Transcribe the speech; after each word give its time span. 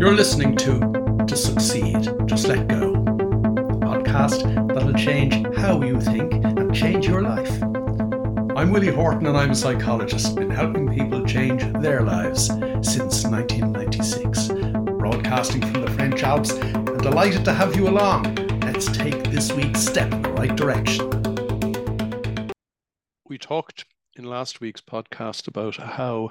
You're 0.00 0.14
listening 0.14 0.56
to 0.56 0.78
To 1.26 1.36
Succeed, 1.36 2.08
Just 2.24 2.48
Let 2.48 2.66
Go, 2.68 2.94
podcast 3.84 4.68
that'll 4.72 4.94
change 4.94 5.34
how 5.58 5.82
you 5.82 6.00
think 6.00 6.32
and 6.42 6.74
change 6.74 7.06
your 7.06 7.20
life. 7.20 7.62
I'm 8.56 8.70
Willie 8.70 8.94
Horton 8.94 9.26
and 9.26 9.36
I'm 9.36 9.50
a 9.50 9.54
psychologist, 9.54 10.36
been 10.36 10.48
helping 10.48 10.90
people 10.90 11.22
change 11.26 11.70
their 11.82 12.00
lives 12.00 12.46
since 12.46 13.26
1996. 13.26 14.48
Broadcasting 14.98 15.60
from 15.60 15.82
the 15.82 15.90
French 15.90 16.22
Alps 16.22 16.52
and 16.52 16.98
delighted 17.02 17.44
to 17.44 17.52
have 17.52 17.76
you 17.76 17.86
along. 17.86 18.36
Let's 18.62 18.86
take 18.86 19.24
this 19.24 19.52
week's 19.52 19.80
step 19.80 20.10
in 20.14 20.22
the 20.22 20.32
right 20.32 20.56
direction. 20.56 21.10
We 23.28 23.36
talked 23.36 23.84
in 24.16 24.24
last 24.24 24.62
week's 24.62 24.80
podcast 24.80 25.46
about 25.46 25.76
how 25.76 26.30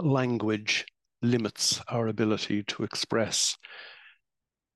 language 0.00 0.84
limits 1.24 1.80
our 1.88 2.08
ability 2.08 2.62
to 2.64 2.84
express 2.84 3.56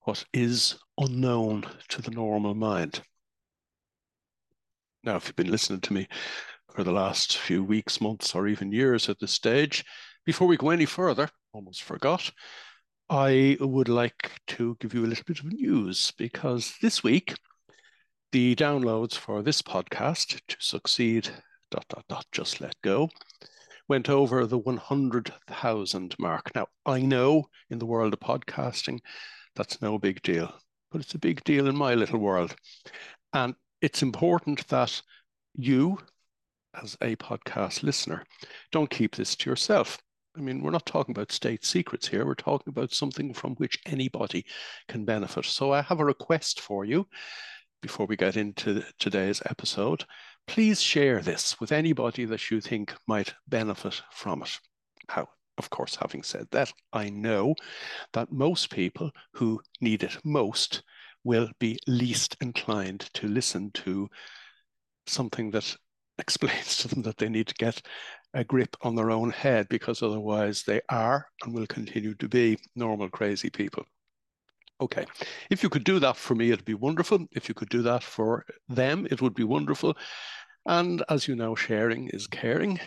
what 0.01 0.25
is 0.33 0.77
unknown 0.99 1.65
to 1.89 2.03
the 2.03 2.11
normal 2.11 2.55
mind. 2.55 3.03
Now, 5.05 5.17
if 5.17 5.27
you've 5.27 5.37
been 5.37 5.51
listening 5.51 5.81
to 5.83 5.93
me 5.93 6.09
for 6.73 6.83
the 6.83 6.93
last 6.93 7.37
few 7.37 7.63
weeks, 7.63 8.01
months, 8.01 8.35
or 8.35 8.49
even 8.49 8.73
years 8.73 9.09
at 9.09 9.21
this 9.21 9.33
stage, 9.33 9.85
before 10.25 10.49
we 10.49 10.57
go 10.57 10.71
any 10.71 10.87
further, 10.87 11.29
almost 11.53 11.83
forgot, 11.83 12.31
I 13.11 13.57
would 13.61 13.89
like 13.89 14.33
to 14.49 14.77
give 14.81 14.93
you 14.93 15.05
a 15.05 15.09
little 15.09 15.25
bit 15.27 15.41
of 15.41 15.53
news 15.53 16.13
because 16.19 16.75
this 16.83 17.03
week, 17.03 17.35
the 18.33 18.55
downloads 18.55 19.15
for 19.15 19.43
this 19.43 19.63
podcast 19.63 20.41
to 20.49 20.57
succeed, 20.59 21.31
dot, 21.71 21.87
dot, 21.89 22.05
dot, 22.09 22.27
just 22.33 22.61
let 22.61 22.75
go, 22.83 23.09
went 23.89 24.09
over 24.09 24.47
the 24.47 24.59
100,000 24.59 26.17
mark. 26.19 26.55
Now, 26.55 26.67
I 26.85 27.01
know 27.01 27.49
in 27.71 27.79
the 27.79 27.87
world 27.87 28.13
of 28.13 28.21
podcasting, 28.21 29.01
that's 29.57 29.83
no 29.83 29.99
big 29.99 30.23
deal, 30.23 30.53
but 30.91 31.01
it's 31.01 31.15
a 31.15 31.19
big 31.19 31.43
deal 31.45 31.67
in 31.67 31.77
my 31.77 31.95
little 31.95 32.19
world. 32.19 32.55
And 33.33 33.55
it's 33.81 34.03
important 34.03 34.67
that 34.69 35.01
you, 35.55 35.99
as 36.81 36.97
a 37.01 37.17
podcast 37.17 37.83
listener, 37.83 38.25
don't 38.73 38.91
keep 38.91 39.17
this 39.17 39.35
to 39.37 39.51
yourself. 39.51 39.99
I 40.37 40.41
mean, 40.41 40.63
we're 40.63 40.71
not 40.71 40.87
talking 40.87 41.13
about 41.13 41.33
state 41.33 41.65
secrets 41.65 42.07
here. 42.07 42.25
We're 42.25 42.35
talking 42.35 42.71
about 42.71 42.93
something 42.93 43.35
from 43.35 43.55
which 43.57 43.79
anybody 43.87 44.45
can 44.87 45.05
benefit. 45.05 45.47
So 45.47 45.73
I 45.73 45.83
have 45.83 45.99
a 45.99 46.05
request 46.05 46.61
for 46.61 46.85
you 46.85 47.09
before 47.83 48.07
we 48.07 48.17
get 48.17 48.37
into 48.37 48.85
today's 48.99 49.43
episode 49.47 50.05
please 50.47 50.81
share 50.81 51.21
this 51.21 51.59
with 51.61 51.73
anybody 51.73 52.25
that 52.25 52.51
you 52.51 52.61
think 52.61 52.95
might 53.07 53.35
benefit 53.47 54.01
from 54.11 54.43
it. 54.43 54.59
How, 55.09 55.29
of 55.59 55.71
course, 55.71 55.97
having 55.97 56.23
said 56.23 56.47
that, 56.53 56.73
I 56.93 57.11
know 57.11 57.55
that 58.13 58.33
most 58.33 58.71
people 58.71 59.11
who 59.35 59.61
need 59.81 60.03
it 60.03 60.19
most 60.25 60.83
will 61.25 61.51
be 61.59 61.79
least 61.87 62.37
inclined 62.41 63.01
to 63.15 63.29
listen 63.29 63.71
to 63.73 64.09
something 65.07 65.51
that 65.51 65.77
explains 66.19 66.79
to 66.79 66.89
them 66.89 67.03
that 67.03 67.17
they 67.17 67.29
need 67.29 67.47
to 67.47 67.55
get 67.55 67.81
a 68.35 68.45
grip 68.45 68.77
on 68.83 68.95
their 68.95 69.11
own 69.11 69.31
head 69.31 69.69
because 69.69 70.03
otherwise 70.03 70.63
they 70.65 70.81
are 70.89 71.27
and 71.43 71.55
will 71.55 71.67
continue 71.67 72.15
to 72.15 72.29
be 72.29 72.59
normal 72.75 73.09
crazy 73.09 73.51
people. 73.51 73.85
Okay, 74.81 75.07
if 75.51 75.63
you 75.63 75.69
could 75.69 75.85
do 75.85 75.99
that 75.99 76.17
for 76.17 76.35
me, 76.35 76.51
it'd 76.51 76.65
be 76.65 76.75
wonderful. 76.75 77.27
If 77.33 77.49
you 77.49 77.55
could 77.55 77.69
do 77.69 77.83
that 77.83 78.05
for 78.05 78.45
them, 78.69 79.09
it 79.11 79.21
would 79.21 79.35
be 79.35 79.45
wonderful. 79.45 79.97
And 80.67 81.03
as 81.09 81.27
you 81.27 81.35
know, 81.35 81.55
sharing 81.55 82.09
is 82.11 82.27
caring, 82.27 82.79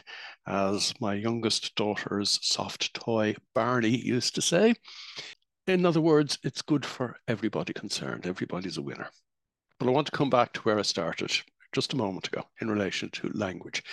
as 0.47 0.93
my 1.01 1.15
youngest 1.15 1.75
daughter's 1.75 2.39
soft 2.41 2.93
toy 2.93 3.35
Barney 3.53 3.97
used 3.97 4.35
to 4.35 4.41
say. 4.41 4.75
In 5.67 5.85
other 5.85 6.01
words, 6.01 6.37
it's 6.43 6.61
good 6.61 6.85
for 6.85 7.17
everybody 7.27 7.73
concerned. 7.73 8.25
Everybody's 8.25 8.77
a 8.77 8.81
winner. 8.81 9.09
But 9.79 9.87
I 9.87 9.91
want 9.91 10.05
to 10.07 10.11
come 10.11 10.29
back 10.29 10.53
to 10.53 10.61
where 10.61 10.79
I 10.79 10.83
started 10.83 11.31
just 11.73 11.93
a 11.93 11.97
moment 11.97 12.27
ago 12.27 12.43
in 12.61 12.69
relation 12.69 13.09
to 13.09 13.31
language 13.33 13.83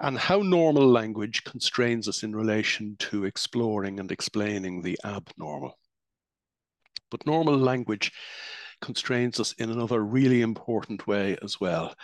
and 0.00 0.18
how 0.18 0.38
normal 0.38 0.86
language 0.86 1.44
constrains 1.44 2.06
us 2.06 2.22
in 2.22 2.36
relation 2.36 2.94
to 2.98 3.24
exploring 3.24 3.98
and 3.98 4.12
explaining 4.12 4.82
the 4.82 4.98
abnormal. 5.04 5.78
But 7.12 7.26
normal 7.26 7.56
language 7.56 8.10
constrains 8.80 9.38
us 9.38 9.52
in 9.58 9.70
another 9.70 10.04
really 10.04 10.42
important 10.42 11.06
way 11.06 11.36
as 11.42 11.60
well. 11.60 11.94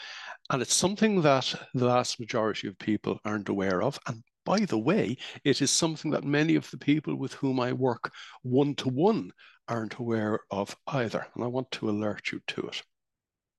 And 0.50 0.62
it's 0.62 0.74
something 0.74 1.22
that 1.22 1.52
the 1.74 1.86
vast 1.86 2.20
majority 2.20 2.68
of 2.68 2.78
people 2.78 3.18
aren't 3.24 3.48
aware 3.48 3.82
of. 3.82 3.98
And 4.06 4.22
by 4.44 4.60
the 4.60 4.78
way, 4.78 5.16
it 5.44 5.60
is 5.60 5.70
something 5.70 6.10
that 6.12 6.24
many 6.24 6.54
of 6.54 6.70
the 6.70 6.78
people 6.78 7.16
with 7.16 7.34
whom 7.34 7.58
I 7.58 7.72
work 7.72 8.12
one 8.42 8.74
to 8.76 8.88
one 8.88 9.32
aren't 9.66 9.98
aware 9.98 10.40
of 10.50 10.76
either. 10.86 11.26
And 11.34 11.42
I 11.42 11.48
want 11.48 11.70
to 11.72 11.90
alert 11.90 12.30
you 12.32 12.40
to 12.46 12.68
it. 12.68 12.82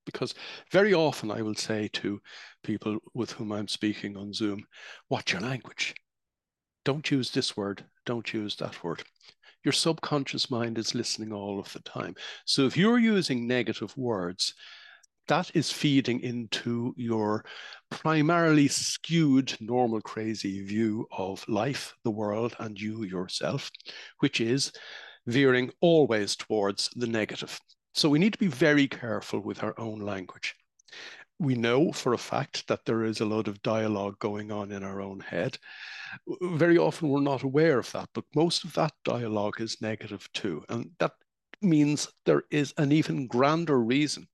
Because 0.05 0.33
very 0.71 0.93
often 0.93 1.29
I 1.29 1.41
will 1.41 1.55
say 1.55 1.89
to 1.93 2.19
people 2.63 2.97
with 3.13 3.31
whom 3.31 3.51
I'm 3.51 3.67
speaking 3.67 4.17
on 4.17 4.33
Zoom, 4.33 4.65
watch 5.09 5.33
your 5.33 5.41
language. 5.41 5.93
Don't 6.85 7.11
use 7.11 7.29
this 7.31 7.55
word, 7.57 7.85
don't 8.05 8.33
use 8.33 8.55
that 8.55 8.83
word. 8.83 9.03
Your 9.63 9.71
subconscious 9.73 10.49
mind 10.49 10.77
is 10.77 10.95
listening 10.95 11.33
all 11.33 11.59
of 11.59 11.71
the 11.73 11.81
time. 11.81 12.15
So 12.45 12.65
if 12.65 12.77
you're 12.77 12.99
using 12.99 13.47
negative 13.47 13.95
words, 13.97 14.53
that 15.27 15.51
is 15.53 15.71
feeding 15.71 16.21
into 16.21 16.93
your 16.97 17.45
primarily 17.91 18.67
skewed 18.67 19.55
normal 19.59 20.01
crazy 20.01 20.63
view 20.63 21.07
of 21.11 21.47
life, 21.47 21.93
the 22.03 22.11
world, 22.11 22.55
and 22.59 22.79
you 22.79 23.03
yourself, 23.03 23.69
which 24.19 24.41
is 24.41 24.71
veering 25.27 25.71
always 25.81 26.35
towards 26.35 26.89
the 26.95 27.07
negative. 27.07 27.59
So 27.93 28.09
we 28.09 28.19
need 28.19 28.33
to 28.33 28.39
be 28.39 28.47
very 28.47 28.87
careful 28.87 29.39
with 29.39 29.63
our 29.63 29.79
own 29.79 29.99
language. 29.99 30.55
We 31.39 31.55
know 31.55 31.93
for 31.93 32.13
a 32.13 32.17
fact 32.17 32.67
that 32.67 32.83
there 32.85 33.03
is 33.05 33.21
a 33.21 33.25
lot 33.25 33.47
of 33.47 33.61
dialogue 33.61 34.19
going 34.19 34.51
on 34.51 34.71
in 34.73 34.83
our 34.83 34.99
own 34.99 35.21
head. 35.21 35.57
Very 36.41 36.77
often 36.77 37.07
we're 37.07 37.21
not 37.21 37.43
aware 37.43 37.79
of 37.79 37.91
that, 37.93 38.09
but 38.13 38.25
most 38.35 38.65
of 38.65 38.73
that 38.73 38.91
dialogue 39.05 39.61
is 39.61 39.81
negative 39.81 40.27
too. 40.33 40.65
And 40.67 40.91
that 40.99 41.13
means 41.61 42.09
there 42.25 42.43
is 42.51 42.73
an 42.77 42.91
even 42.91 43.27
grander 43.27 43.79
reason 43.79 44.27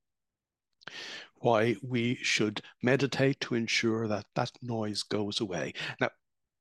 why 1.36 1.76
we 1.82 2.16
should 2.22 2.60
meditate 2.82 3.38
to 3.40 3.54
ensure 3.54 4.08
that 4.08 4.26
that 4.34 4.50
noise 4.62 5.02
goes 5.04 5.40
away. 5.40 5.74
Now, 6.00 6.10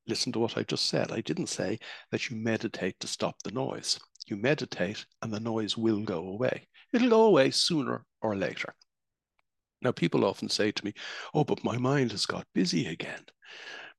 listen 0.08 0.32
to 0.34 0.40
what 0.40 0.58
I 0.58 0.64
just 0.64 0.88
said. 0.88 1.12
I 1.12 1.22
didn't 1.22 1.48
say 1.48 1.80
that 2.12 2.30
you 2.30 2.36
meditate 2.36 3.00
to 3.00 3.08
stop 3.08 3.42
the 3.44 3.52
noise. 3.52 4.00
You 4.28 4.38
meditate 4.38 5.06
and 5.22 5.34
the 5.34 5.40
noise 5.40 5.78
will 5.78 6.02
go 6.02 6.28
away. 6.28 6.68
It'll 6.94 7.10
go 7.10 7.26
away 7.26 7.52
sooner 7.52 8.06
or 8.22 8.36
later. 8.36 8.76
Now, 9.86 9.92
people 9.92 10.26
often 10.26 10.50
say 10.50 10.72
to 10.72 10.84
me, 10.84 10.96
Oh, 11.36 11.44
but 11.44 11.64
my 11.64 11.78
mind 11.78 12.12
has 12.12 12.26
got 12.26 12.48
busy 12.56 12.88
again. 12.88 13.24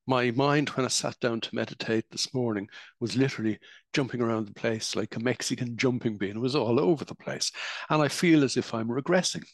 My 0.04 0.32
mind, 0.32 0.70
when 0.70 0.84
I 0.84 0.88
sat 0.88 1.18
down 1.20 1.40
to 1.42 1.54
meditate 1.54 2.10
this 2.10 2.34
morning, 2.34 2.68
was 2.98 3.16
literally 3.16 3.60
jumping 3.92 4.20
around 4.20 4.48
the 4.48 4.54
place 4.54 4.96
like 4.96 5.14
a 5.14 5.20
Mexican 5.20 5.76
jumping 5.76 6.18
bean. 6.18 6.30
It 6.30 6.40
was 6.40 6.56
all 6.56 6.80
over 6.80 7.04
the 7.04 7.14
place. 7.14 7.52
And 7.88 8.02
I 8.02 8.08
feel 8.08 8.42
as 8.42 8.56
if 8.56 8.74
I'm 8.74 8.88
regressing. 8.88 9.44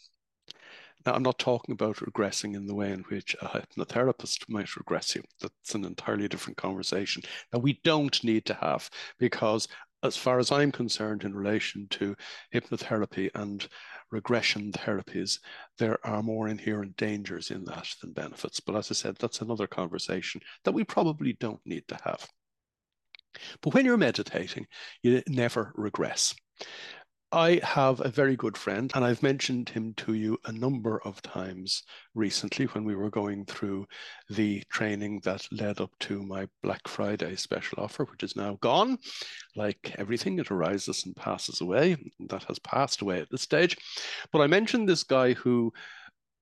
Now, 1.04 1.12
I'm 1.12 1.22
not 1.22 1.38
talking 1.38 1.75
about 1.75 1.97
regressing 1.97 2.54
in 2.54 2.66
the 2.66 2.75
way 2.75 2.92
in 2.92 3.00
which 3.10 3.37
a 3.42 3.48
hypnotherapist 3.48 4.48
might 4.48 4.75
regress 4.76 5.15
you. 5.15 5.22
That's 5.38 5.75
an 5.75 5.84
entirely 5.84 6.28
different 6.28 6.56
conversation 6.56 7.25
that 7.50 7.59
we 7.59 7.78
don't 7.84 8.25
need 8.25 8.47
to 8.47 8.54
have 8.54 8.88
because, 9.19 9.69
as 10.03 10.17
far 10.17 10.39
as 10.39 10.51
I'm 10.51 10.73
concerned, 10.73 11.25
in 11.25 11.35
relation 11.35 11.87
to 11.91 12.17
hypnotherapy 12.55 13.31
and 13.35 13.67
regression 14.11 14.73
therapies, 14.73 15.39
there 15.79 15.99
are 16.07 16.23
more 16.23 16.49
inherent 16.49 16.97
dangers 16.97 17.51
in 17.51 17.65
that 17.65 17.89
than 18.01 18.13
benefits. 18.13 18.61
But 18.61 18.77
as 18.77 18.91
I 18.91 18.95
said, 18.95 19.17
that's 19.17 19.41
another 19.41 19.67
conversation 19.67 20.41
that 20.65 20.73
we 20.73 20.85
probably 20.85 21.35
don't 21.35 21.61
need 21.65 21.87
to 21.89 21.99
have. 22.05 22.27
But 23.63 23.75
when 23.75 23.85
you're 23.85 23.97
meditating, 23.97 24.67
you 25.03 25.23
never 25.29 25.73
regress. 25.75 26.34
I 27.34 27.61
have 27.63 28.03
a 28.05 28.11
very 28.11 28.37
good 28.37 28.59
friend, 28.59 28.93
and 28.95 29.03
I've 29.03 29.23
mentioned 29.23 29.71
him 29.71 29.95
to 29.95 30.13
you 30.13 30.37
a 30.45 30.53
number 30.53 31.01
of 31.07 31.23
times 31.23 31.83
recently 32.15 32.67
when 32.67 32.84
we 32.84 32.95
were 32.95 33.09
going 33.09 33.47
through 33.47 33.87
the 34.29 34.63
training 34.71 35.21
that 35.25 35.49
led 35.51 35.81
up 35.81 35.93
to 36.01 36.23
my 36.23 36.47
Black 36.63 36.87
Friday 36.87 37.34
special 37.37 37.83
offer, 37.83 38.05
which 38.05 38.23
is 38.23 38.37
now 38.37 38.59
gone. 38.61 38.99
Like 39.57 39.95
everything, 39.97 40.39
it 40.41 40.51
arises 40.51 41.07
and 41.07 41.17
passes 41.17 41.63
away. 41.63 41.97
That 42.29 42.45
has 42.45 42.59
passed 42.59 43.01
away 43.01 43.21
at 43.21 43.31
this 43.31 43.41
stage. 43.41 43.79
But 44.31 44.43
I 44.43 44.47
mentioned 44.47 44.87
this 44.87 45.03
guy 45.03 45.33
who 45.33 45.73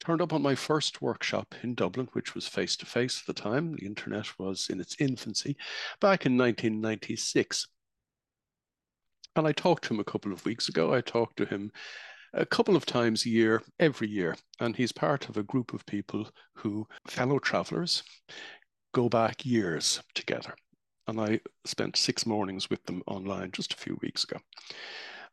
turned 0.00 0.22
up 0.22 0.32
on 0.32 0.42
my 0.42 0.56
first 0.56 1.00
workshop 1.00 1.54
in 1.62 1.76
Dublin, 1.76 2.08
which 2.14 2.34
was 2.34 2.48
face 2.48 2.74
to 2.78 2.86
face 2.86 3.22
at 3.22 3.32
the 3.32 3.40
time. 3.40 3.76
The 3.76 3.86
internet 3.86 4.36
was 4.40 4.66
in 4.68 4.80
its 4.80 4.96
infancy 4.98 5.56
back 6.00 6.26
in 6.26 6.36
1996. 6.36 7.68
And 9.36 9.46
I 9.46 9.52
talked 9.52 9.84
to 9.84 9.94
him 9.94 10.00
a 10.00 10.04
couple 10.04 10.32
of 10.32 10.44
weeks 10.44 10.68
ago. 10.68 10.92
I 10.92 11.00
talked 11.00 11.36
to 11.38 11.46
him 11.46 11.70
a 12.34 12.46
couple 12.46 12.76
of 12.76 12.86
times 12.86 13.26
a 13.26 13.30
year, 13.30 13.62
every 13.78 14.08
year. 14.08 14.36
And 14.60 14.76
he's 14.76 14.92
part 14.92 15.28
of 15.28 15.36
a 15.36 15.42
group 15.42 15.72
of 15.72 15.86
people 15.86 16.28
who, 16.54 16.86
fellow 17.06 17.38
travelers, 17.38 18.02
go 18.92 19.08
back 19.08 19.46
years 19.46 20.02
together. 20.14 20.54
and 21.10 21.20
I 21.20 21.40
spent 21.64 21.96
six 21.96 22.24
mornings 22.24 22.70
with 22.70 22.84
them 22.84 23.02
online 23.06 23.50
just 23.52 23.74
a 23.74 23.76
few 23.76 23.98
weeks 24.00 24.24
ago. 24.24 24.38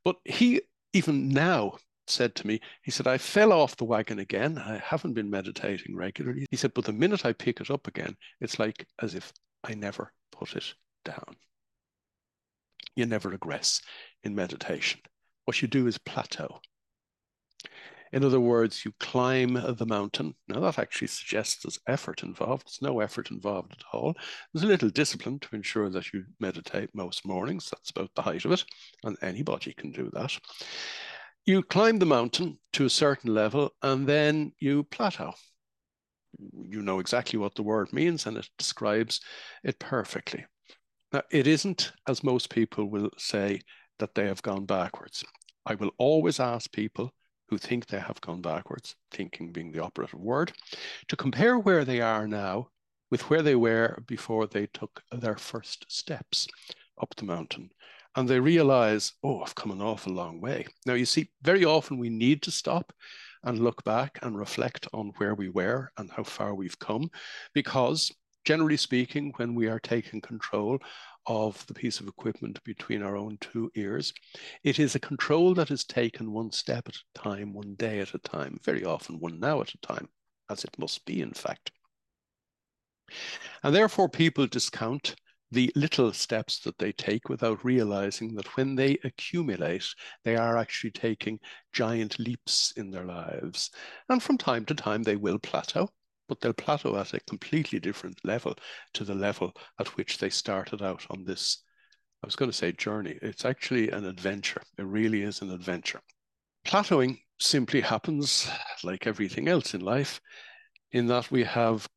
But 0.03 0.17
he, 0.25 0.61
even 0.93 1.29
now, 1.29 1.77
said 2.07 2.35
to 2.35 2.47
me, 2.47 2.59
he 2.83 2.91
said, 2.91 3.07
I 3.07 3.17
fell 3.17 3.51
off 3.51 3.75
the 3.77 3.85
wagon 3.85 4.19
again. 4.19 4.57
I 4.57 4.81
haven't 4.83 5.13
been 5.13 5.29
meditating 5.29 5.95
regularly. 5.95 6.45
He 6.49 6.57
said, 6.57 6.73
but 6.73 6.85
the 6.85 6.93
minute 6.93 7.25
I 7.25 7.33
pick 7.33 7.59
it 7.59 7.69
up 7.69 7.87
again, 7.87 8.15
it's 8.41 8.59
like 8.59 8.87
as 9.01 9.13
if 9.13 9.31
I 9.63 9.73
never 9.73 10.11
put 10.31 10.55
it 10.55 10.73
down. 11.03 11.35
You 12.97 13.05
never 13.05 13.29
regress 13.29 13.79
in 14.23 14.33
meditation. 14.33 15.01
What 15.45 15.61
you 15.61 15.67
do 15.67 15.85
is 15.85 15.99
plateau. 15.99 16.59
In 18.11 18.23
other 18.23 18.39
words, 18.39 18.83
you 18.83 18.93
climb 18.99 19.53
the 19.53 19.85
mountain. 19.85 20.33
Now, 20.47 20.61
that 20.61 20.79
actually 20.79 21.09
suggests 21.09 21.61
there's 21.61 21.79
effort 21.85 22.23
involved. 22.23 22.65
There's 22.65 22.81
no 22.81 22.99
effort 22.99 23.29
involved 23.29 23.73
at 23.73 23.83
all. 23.93 24.15
There's 24.51 24.63
a 24.63 24.67
little 24.67 24.89
discipline 24.89 25.37
to 25.41 25.55
ensure 25.55 25.91
that 25.91 26.11
you 26.11 26.23
meditate 26.39 26.89
most 26.95 27.23
mornings. 27.23 27.69
That's 27.69 27.91
about 27.91 28.09
the 28.15 28.23
height 28.23 28.45
of 28.45 28.51
it, 28.51 28.65
and 29.03 29.15
anybody 29.21 29.73
can 29.73 29.91
do 29.91 30.09
that. 30.13 30.35
You 31.45 31.61
climb 31.61 31.99
the 31.99 32.07
mountain 32.07 32.57
to 32.73 32.85
a 32.85 32.89
certain 32.89 33.31
level, 33.31 33.75
and 33.83 34.07
then 34.07 34.53
you 34.57 34.85
plateau. 34.85 35.35
You 36.39 36.81
know 36.81 36.99
exactly 36.99 37.37
what 37.37 37.53
the 37.53 37.63
word 37.63 37.93
means, 37.93 38.25
and 38.25 38.37
it 38.37 38.49
describes 38.57 39.21
it 39.63 39.77
perfectly. 39.77 40.45
Now, 41.13 41.21
it 41.31 41.47
isn't, 41.47 41.93
as 42.07 42.23
most 42.23 42.49
people 42.49 42.85
will 42.85 43.09
say, 43.17 43.61
that 43.99 44.13
they 44.15 44.27
have 44.27 44.41
gone 44.41 44.65
backwards. 44.65 45.23
I 45.65 45.75
will 45.75 45.91
always 45.97 46.39
ask 46.39 46.71
people 46.71 47.13
who 47.49 47.57
think 47.57 47.85
they 47.85 47.99
have 47.99 48.19
gone 48.21 48.41
backwards, 48.41 48.95
thinking 49.11 49.51
being 49.51 49.71
the 49.71 49.81
operative 49.81 50.19
word, 50.19 50.51
to 51.07 51.15
compare 51.15 51.57
where 51.57 51.85
they 51.85 52.01
are 52.01 52.27
now 52.27 52.69
with 53.09 53.29
where 53.29 53.41
they 53.41 53.55
were 53.55 54.03
before 54.05 54.47
they 54.47 54.67
took 54.67 55.01
their 55.11 55.37
first 55.37 55.85
steps 55.87 56.47
up 57.01 57.15
the 57.15 57.25
mountain. 57.25 57.69
And 58.15 58.27
they 58.27 58.39
realize, 58.39 59.13
oh, 59.23 59.41
I've 59.41 59.55
come 59.55 59.71
an 59.71 59.81
awful 59.81 60.11
long 60.11 60.41
way. 60.41 60.65
Now, 60.85 60.95
you 60.95 61.05
see, 61.05 61.29
very 61.41 61.63
often 61.63 61.99
we 61.99 62.09
need 62.09 62.41
to 62.43 62.51
stop 62.51 62.91
and 63.43 63.59
look 63.59 63.83
back 63.83 64.19
and 64.23 64.37
reflect 64.37 64.87
on 64.91 65.13
where 65.17 65.35
we 65.35 65.49
were 65.49 65.91
and 65.97 66.11
how 66.11 66.23
far 66.23 66.53
we've 66.53 66.79
come, 66.79 67.09
because 67.53 68.11
generally 68.47 68.77
speaking, 68.77 69.33
when 69.35 69.53
we 69.53 69.67
are 69.67 69.77
taking 69.77 70.21
control 70.21 70.79
of 71.25 71.67
the 71.67 71.73
piece 71.73 71.99
of 71.99 72.07
equipment 72.07 72.63
between 72.63 73.03
our 73.03 73.17
own 73.17 73.37
two 73.41 73.69
ears. 73.75 74.13
It 74.63 74.79
is 74.79 74.95
a 74.95 75.01
control 75.01 75.53
that 75.55 75.69
is 75.69 75.83
taken 75.83 76.31
one 76.31 76.53
step 76.53 76.87
at 76.87 76.95
a 76.95 77.19
time, 77.19 77.51
one 77.51 77.75
day 77.75 77.99
at 77.99 78.13
a 78.13 78.19
time, 78.19 78.57
very 78.63 78.85
often 78.85 79.19
one 79.19 79.41
now 79.41 79.59
at 79.59 79.73
a 79.73 79.77
time, 79.79 80.07
as 80.49 80.63
it 80.63 80.79
must 80.79 81.05
be, 81.05 81.21
in 81.21 81.33
fact. 81.33 81.71
And 83.63 83.75
therefore, 83.75 84.07
people 84.07 84.47
discount 84.47 85.17
the 85.51 85.69
little 85.75 86.13
steps 86.13 86.59
that 86.61 86.77
they 86.77 86.93
take 86.93 87.27
without 87.27 87.65
realizing 87.65 88.33
that 88.35 88.55
when 88.55 88.75
they 88.75 88.97
accumulate, 89.03 89.89
they 90.23 90.37
are 90.37 90.57
actually 90.57 90.91
taking 90.91 91.37
giant 91.73 92.17
leaps 92.17 92.71
in 92.77 92.91
their 92.91 93.05
lives. 93.05 93.71
And 94.07 94.23
from 94.23 94.37
time 94.37 94.63
to 94.67 94.73
time, 94.73 95.03
they 95.03 95.17
will 95.17 95.37
plateau 95.37 95.89
but 96.27 96.41
they'll 96.41 96.53
plateau 96.53 96.97
at 96.97 97.13
a 97.13 97.19
completely 97.21 97.79
different 97.79 98.19
level 98.23 98.55
to 98.93 99.03
the 99.03 99.15
level 99.15 99.53
at 99.79 99.95
which 99.97 100.17
they 100.17 100.29
started 100.29 100.81
out 100.81 101.05
on 101.09 101.23
this. 101.23 101.63
I 102.23 102.27
was 102.27 102.35
going 102.35 102.51
to 102.51 102.57
say 102.57 102.71
journey. 102.71 103.17
It's 103.21 103.45
actually 103.45 103.91
an 103.91 104.05
adventure. 104.05 104.61
It 104.77 104.83
really 104.83 105.21
is 105.21 105.41
an 105.41 105.51
adventure. 105.51 106.01
Plateauing 106.65 107.19
simply 107.39 107.81
happens 107.81 108.49
like 108.83 109.07
everything 109.07 109.47
else 109.47 109.73
in 109.73 109.81
life, 109.81 110.19
in 110.91 111.07
that 111.07 111.29
we 111.31 111.43
have 111.43 111.87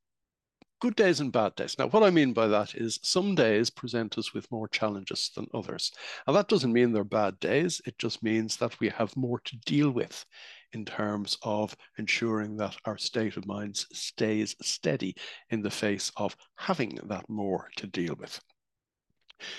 good 0.81 0.97
days 0.97 1.21
and 1.21 1.33
bad 1.33 1.55
days. 1.55 1.79
Now, 1.79 1.89
what 1.89 2.03
I 2.03 2.11
mean 2.11 2.33
by 2.33 2.49
that 2.49 2.75
is 2.75 2.99
some 3.03 3.35
days 3.35 3.71
present 3.71 4.17
us 4.19 4.33
with 4.33 4.51
more 4.51 4.69
challenges 4.69 5.31
than 5.37 5.47
others. 5.53 5.93
And 6.27 6.35
that 6.35 6.49
doesn't 6.49 6.73
mean 6.73 6.93
they're 6.93 7.05
bad 7.05 7.39
days, 7.39 7.81
it 7.87 7.99
just 7.99 8.23
means 8.23 8.57
that 8.57 8.79
we 8.81 8.89
have 8.89 9.17
more 9.17 9.41
to 9.41 9.57
deal 9.67 9.91
with 9.91 10.25
in 10.73 10.85
terms 10.85 11.37
of 11.43 11.77
ensuring 11.99 12.57
that 12.57 12.77
our 12.85 12.99
state 12.99 13.37
of 13.37 13.47
mind 13.47 13.77
stays 13.93 14.55
steady 14.63 15.17
in 15.51 15.63
the 15.63 15.71
face 15.71 16.11
of 16.17 16.37
having 16.57 16.99
that 17.05 17.29
more 17.29 17.71
to 17.77 17.87
deal 17.87 18.15
with. 18.19 18.41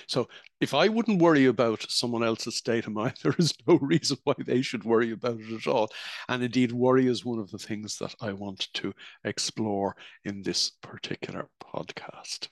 So 0.07 0.29
if 0.59 0.73
I 0.73 0.87
wouldn't 0.87 1.21
worry 1.21 1.45
about 1.45 1.85
someone 1.89 2.23
else's 2.23 2.55
state 2.55 2.87
of 2.87 2.93
mind, 2.93 3.15
there 3.23 3.35
is 3.37 3.53
no 3.67 3.77
reason 3.81 4.17
why 4.23 4.35
they 4.37 4.61
should 4.61 4.83
worry 4.83 5.11
about 5.11 5.39
it 5.39 5.53
at 5.53 5.67
all. 5.67 5.89
And 6.29 6.43
indeed, 6.43 6.71
worry 6.71 7.07
is 7.07 7.25
one 7.25 7.39
of 7.39 7.49
the 7.51 7.57
things 7.57 7.97
that 7.97 8.13
I 8.21 8.33
want 8.33 8.67
to 8.75 8.93
explore 9.23 9.95
in 10.23 10.43
this 10.43 10.71
particular 10.81 11.49
podcast. 11.61 12.47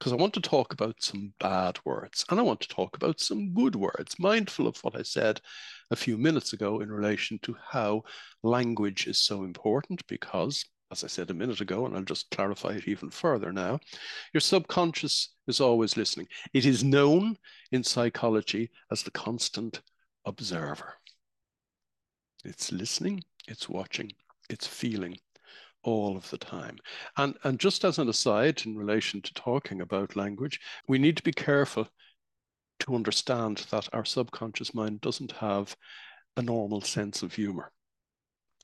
Because 0.00 0.14
I 0.14 0.16
want 0.16 0.34
to 0.34 0.40
talk 0.40 0.72
about 0.72 1.02
some 1.02 1.34
bad 1.38 1.78
words 1.84 2.24
and 2.30 2.40
I 2.40 2.42
want 2.42 2.60
to 2.62 2.68
talk 2.68 2.96
about 2.96 3.20
some 3.20 3.52
good 3.52 3.76
words, 3.76 4.18
mindful 4.18 4.66
of 4.66 4.78
what 4.82 4.96
I 4.96 5.02
said 5.02 5.40
a 5.90 5.96
few 5.96 6.16
minutes 6.16 6.54
ago 6.54 6.80
in 6.80 6.90
relation 6.90 7.38
to 7.42 7.54
how 7.68 8.04
language 8.42 9.06
is 9.06 9.22
so 9.22 9.44
important 9.44 10.04
because 10.06 10.64
as 10.90 11.04
I 11.04 11.06
said 11.06 11.30
a 11.30 11.34
minute 11.34 11.60
ago, 11.60 11.86
and 11.86 11.96
I'll 11.96 12.02
just 12.02 12.30
clarify 12.30 12.70
it 12.70 12.88
even 12.88 13.10
further 13.10 13.52
now, 13.52 13.78
your 14.32 14.40
subconscious 14.40 15.34
is 15.46 15.60
always 15.60 15.96
listening. 15.96 16.26
It 16.52 16.66
is 16.66 16.82
known 16.82 17.36
in 17.70 17.84
psychology 17.84 18.70
as 18.90 19.02
the 19.02 19.12
constant 19.12 19.82
observer. 20.24 20.94
It's 22.44 22.72
listening, 22.72 23.22
it's 23.46 23.68
watching, 23.68 24.10
it's 24.48 24.66
feeling 24.66 25.16
all 25.82 26.16
of 26.16 26.28
the 26.30 26.38
time. 26.38 26.78
And, 27.16 27.36
and 27.44 27.58
just 27.58 27.84
as 27.84 27.98
an 27.98 28.08
aside, 28.08 28.62
in 28.66 28.76
relation 28.76 29.22
to 29.22 29.34
talking 29.34 29.80
about 29.80 30.16
language, 30.16 30.60
we 30.88 30.98
need 30.98 31.16
to 31.16 31.22
be 31.22 31.32
careful 31.32 31.88
to 32.80 32.94
understand 32.94 33.66
that 33.70 33.88
our 33.92 34.04
subconscious 34.04 34.74
mind 34.74 35.00
doesn't 35.00 35.32
have 35.32 35.76
a 36.36 36.42
normal 36.42 36.80
sense 36.80 37.22
of 37.22 37.34
humor 37.34 37.72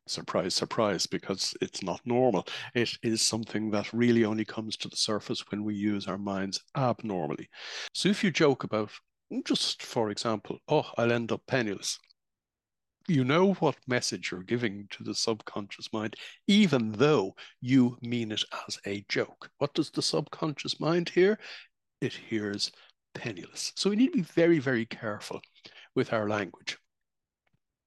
surprise, 0.07 0.55
surprise, 0.55 1.07
because 1.07 1.55
it's 1.61 1.83
not 1.83 2.01
normal. 2.05 2.47
It 2.75 2.97
is 3.03 3.21
something 3.23 3.71
that 3.73 3.93
really 3.93 4.25
only 4.25 4.45
comes 4.45 4.77
to 4.79 4.89
the 4.89 4.97
surface 4.97 5.45
when 5.51 5.65
we 5.65 5.75
use 5.75 6.07
our 6.07 6.19
minds 6.19 6.63
abnormally. 6.77 7.49
So 7.93 8.09
if 8.09 8.23
you 8.23 8.31
joke 8.31 8.65
about, 8.65 8.91
just 9.45 9.83
for 9.83 10.11
example, 10.11 10.59
oh, 10.69 10.87
I'll 10.97 11.13
end 11.13 11.33
up 11.33 11.43
penniless, 11.47 11.99
you 13.09 13.25
know 13.25 13.55
what 13.55 13.77
message 13.87 14.31
you're 14.31 14.43
giving 14.43 14.89
to 14.91 15.05
the 15.05 15.15
subconscious 15.15 15.93
mind, 15.93 16.17
even 16.47 16.93
though 16.93 17.35
you 17.61 17.97
mean 18.03 18.33
it 18.33 18.43
as 18.67 18.79
a 18.87 19.05
joke. 19.09 19.51
What 19.59 19.75
does 19.75 19.91
the 19.91 20.03
subconscious 20.03 20.81
mind 20.81 21.09
hear? 21.09 21.39
It 22.01 22.13
hears 22.13 22.73
penniless. 23.15 23.73
So 23.77 23.91
we 23.91 23.97
need 23.97 24.13
to 24.13 24.19
be 24.19 24.23
very, 24.23 24.59
very 24.59 24.87
careful 24.87 25.41
with 25.95 26.13
our 26.13 26.29
language. 26.29 26.77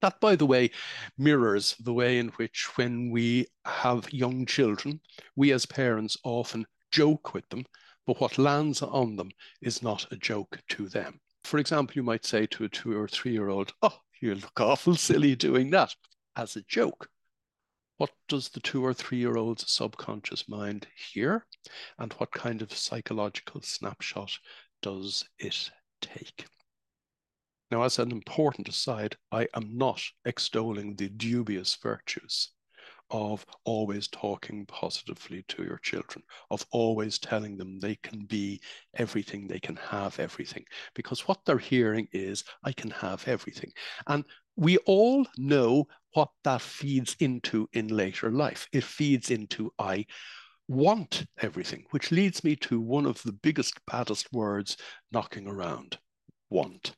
That, 0.01 0.19
by 0.21 0.35
the 0.35 0.45
way, 0.45 0.71
mirrors 1.17 1.75
the 1.79 1.93
way 1.93 2.19
in 2.19 2.29
which, 2.29 2.77
when 2.77 3.11
we 3.11 3.47
have 3.65 4.11
young 4.13 4.45
children, 4.45 5.01
we 5.35 5.51
as 5.51 5.65
parents 5.65 6.17
often 6.23 6.65
joke 6.91 7.33
with 7.33 7.47
them, 7.49 7.65
but 8.07 8.21
what 8.21 8.37
lands 8.37 8.81
on 8.81 9.17
them 9.17 9.31
is 9.61 9.83
not 9.83 10.11
a 10.11 10.15
joke 10.15 10.59
to 10.69 10.87
them. 10.87 11.19
For 11.43 11.57
example, 11.57 11.95
you 11.95 12.03
might 12.03 12.25
say 12.25 12.45
to 12.47 12.63
a 12.63 12.69
two 12.69 12.97
or 12.97 13.07
three 13.07 13.33
year 13.33 13.49
old, 13.49 13.73
Oh, 13.81 13.99
you 14.21 14.35
look 14.35 14.59
awful 14.59 14.95
silly 14.95 15.35
doing 15.35 15.69
that, 15.71 15.95
as 16.35 16.55
a 16.55 16.61
joke. 16.61 17.09
What 17.97 18.11
does 18.27 18.49
the 18.49 18.59
two 18.59 18.85
or 18.85 18.93
three 18.93 19.17
year 19.17 19.35
old's 19.35 19.69
subconscious 19.71 20.47
mind 20.47 20.87
hear? 20.95 21.45
And 21.97 22.13
what 22.13 22.31
kind 22.31 22.61
of 22.61 22.73
psychological 22.73 23.61
snapshot 23.61 24.39
does 24.81 25.25
it 25.37 25.71
take? 26.01 26.45
Now, 27.71 27.83
as 27.83 27.99
an 27.99 28.11
important 28.11 28.67
aside, 28.67 29.17
I 29.31 29.47
am 29.53 29.77
not 29.77 30.01
extolling 30.25 30.95
the 30.95 31.09
dubious 31.09 31.75
virtues 31.75 32.51
of 33.11 33.45
always 33.65 34.07
talking 34.07 34.65
positively 34.65 35.43
to 35.49 35.63
your 35.63 35.79
children, 35.79 36.23
of 36.51 36.65
always 36.71 37.19
telling 37.19 37.57
them 37.57 37.79
they 37.79 37.95
can 38.03 38.25
be 38.25 38.61
everything, 38.95 39.47
they 39.47 39.59
can 39.59 39.75
have 39.77 40.19
everything. 40.19 40.63
Because 40.95 41.27
what 41.27 41.39
they're 41.45 41.57
hearing 41.57 42.07
is, 42.11 42.43
I 42.63 42.71
can 42.71 42.91
have 42.91 43.27
everything. 43.27 43.71
And 44.07 44.25
we 44.55 44.77
all 44.79 45.25
know 45.37 45.87
what 46.13 46.29
that 46.43 46.61
feeds 46.61 47.15
into 47.19 47.67
in 47.73 47.87
later 47.87 48.31
life. 48.31 48.67
It 48.73 48.83
feeds 48.83 49.31
into, 49.31 49.71
I 49.79 50.05
want 50.67 51.25
everything, 51.41 51.85
which 51.91 52.11
leads 52.11 52.43
me 52.43 52.55
to 52.55 52.79
one 52.79 53.05
of 53.05 53.21
the 53.23 53.33
biggest, 53.33 53.73
baddest 53.87 54.31
words 54.31 54.77
knocking 55.11 55.47
around 55.47 55.97
want. 56.49 56.93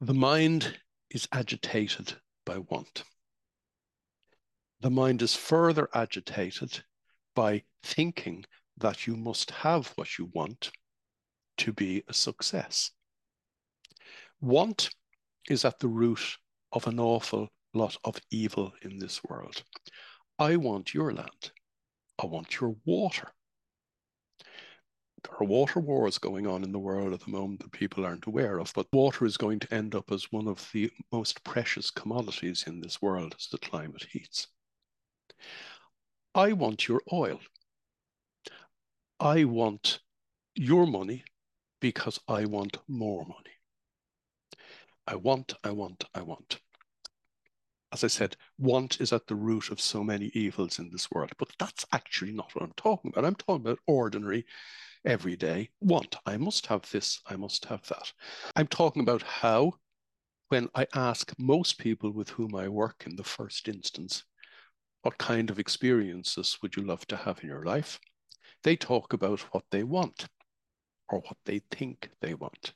The 0.00 0.14
mind 0.14 0.78
is 1.10 1.28
agitated 1.32 2.14
by 2.44 2.58
want. 2.58 3.04
The 4.82 4.90
mind 4.90 5.22
is 5.22 5.36
further 5.36 5.88
agitated 5.94 6.82
by 7.36 7.62
thinking 7.84 8.44
that 8.76 9.06
you 9.06 9.16
must 9.16 9.52
have 9.52 9.92
what 9.94 10.18
you 10.18 10.28
want 10.34 10.72
to 11.58 11.72
be 11.72 12.02
a 12.08 12.12
success. 12.12 12.90
Want 14.40 14.90
is 15.48 15.64
at 15.64 15.78
the 15.78 15.86
root 15.86 16.36
of 16.72 16.88
an 16.88 16.98
awful 16.98 17.48
lot 17.72 17.96
of 18.02 18.16
evil 18.32 18.72
in 18.82 18.98
this 18.98 19.22
world. 19.22 19.62
I 20.36 20.56
want 20.56 20.94
your 20.94 21.12
land. 21.12 21.52
I 22.20 22.26
want 22.26 22.60
your 22.60 22.74
water. 22.84 23.32
there 25.22 25.36
are 25.40 25.46
water 25.46 25.78
wars 25.78 26.18
going 26.18 26.48
on 26.48 26.64
in 26.64 26.72
the 26.72 26.80
world 26.80 27.12
at 27.12 27.20
the 27.20 27.30
moment 27.30 27.60
that 27.60 27.70
people 27.70 28.04
aren't 28.04 28.26
aware 28.26 28.58
of, 28.58 28.72
but 28.74 28.92
water 28.92 29.26
is 29.26 29.36
going 29.36 29.60
to 29.60 29.72
end 29.72 29.94
up 29.94 30.10
as 30.10 30.32
one 30.32 30.48
of 30.48 30.68
the 30.72 30.90
most 31.12 31.44
precious 31.44 31.88
commodities 31.88 32.64
in 32.66 32.80
this 32.80 33.00
world 33.00 33.36
as 33.38 33.46
the 33.46 33.58
climate 33.58 34.06
heats. 34.10 34.48
I 36.34 36.52
want 36.52 36.88
your 36.88 37.02
oil. 37.12 37.40
I 39.20 39.44
want 39.44 40.00
your 40.54 40.86
money 40.86 41.24
because 41.80 42.18
I 42.28 42.44
want 42.44 42.78
more 42.88 43.24
money. 43.24 43.56
I 45.06 45.16
want, 45.16 45.54
I 45.64 45.70
want, 45.70 46.04
I 46.14 46.22
want. 46.22 46.60
As 47.92 48.04
I 48.04 48.06
said, 48.06 48.36
want 48.58 49.00
is 49.00 49.12
at 49.12 49.26
the 49.26 49.34
root 49.34 49.70
of 49.70 49.80
so 49.80 50.02
many 50.02 50.30
evils 50.34 50.78
in 50.78 50.90
this 50.90 51.10
world, 51.10 51.32
but 51.38 51.52
that's 51.58 51.84
actually 51.92 52.32
not 52.32 52.54
what 52.54 52.64
I'm 52.64 52.72
talking 52.76 53.10
about. 53.10 53.24
I'm 53.26 53.34
talking 53.34 53.56
about 53.56 53.80
ordinary, 53.86 54.46
everyday 55.04 55.70
want. 55.80 56.16
I 56.24 56.36
must 56.38 56.66
have 56.66 56.90
this, 56.90 57.20
I 57.26 57.36
must 57.36 57.66
have 57.66 57.86
that. 57.88 58.12
I'm 58.56 58.68
talking 58.68 59.02
about 59.02 59.22
how, 59.22 59.74
when 60.48 60.68
I 60.74 60.86
ask 60.94 61.32
most 61.38 61.78
people 61.78 62.12
with 62.12 62.30
whom 62.30 62.54
I 62.54 62.68
work 62.68 63.04
in 63.06 63.16
the 63.16 63.24
first 63.24 63.68
instance, 63.68 64.24
what 65.02 65.18
kind 65.18 65.50
of 65.50 65.58
experiences 65.58 66.58
would 66.62 66.76
you 66.76 66.82
love 66.84 67.06
to 67.08 67.16
have 67.16 67.40
in 67.42 67.48
your 67.48 67.64
life? 67.64 67.98
They 68.64 68.76
talk 68.76 69.12
about 69.12 69.40
what 69.52 69.64
they 69.70 69.82
want 69.82 70.26
or 71.08 71.20
what 71.20 71.36
they 71.44 71.60
think 71.70 72.08
they 72.20 72.34
want. 72.34 72.72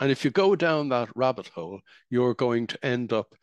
And 0.00 0.10
if 0.10 0.24
you 0.24 0.30
go 0.30 0.56
down 0.56 0.88
that 0.90 1.08
rabbit 1.14 1.48
hole, 1.48 1.80
you're 2.10 2.34
going 2.34 2.66
to 2.68 2.84
end 2.84 3.12
up 3.12 3.34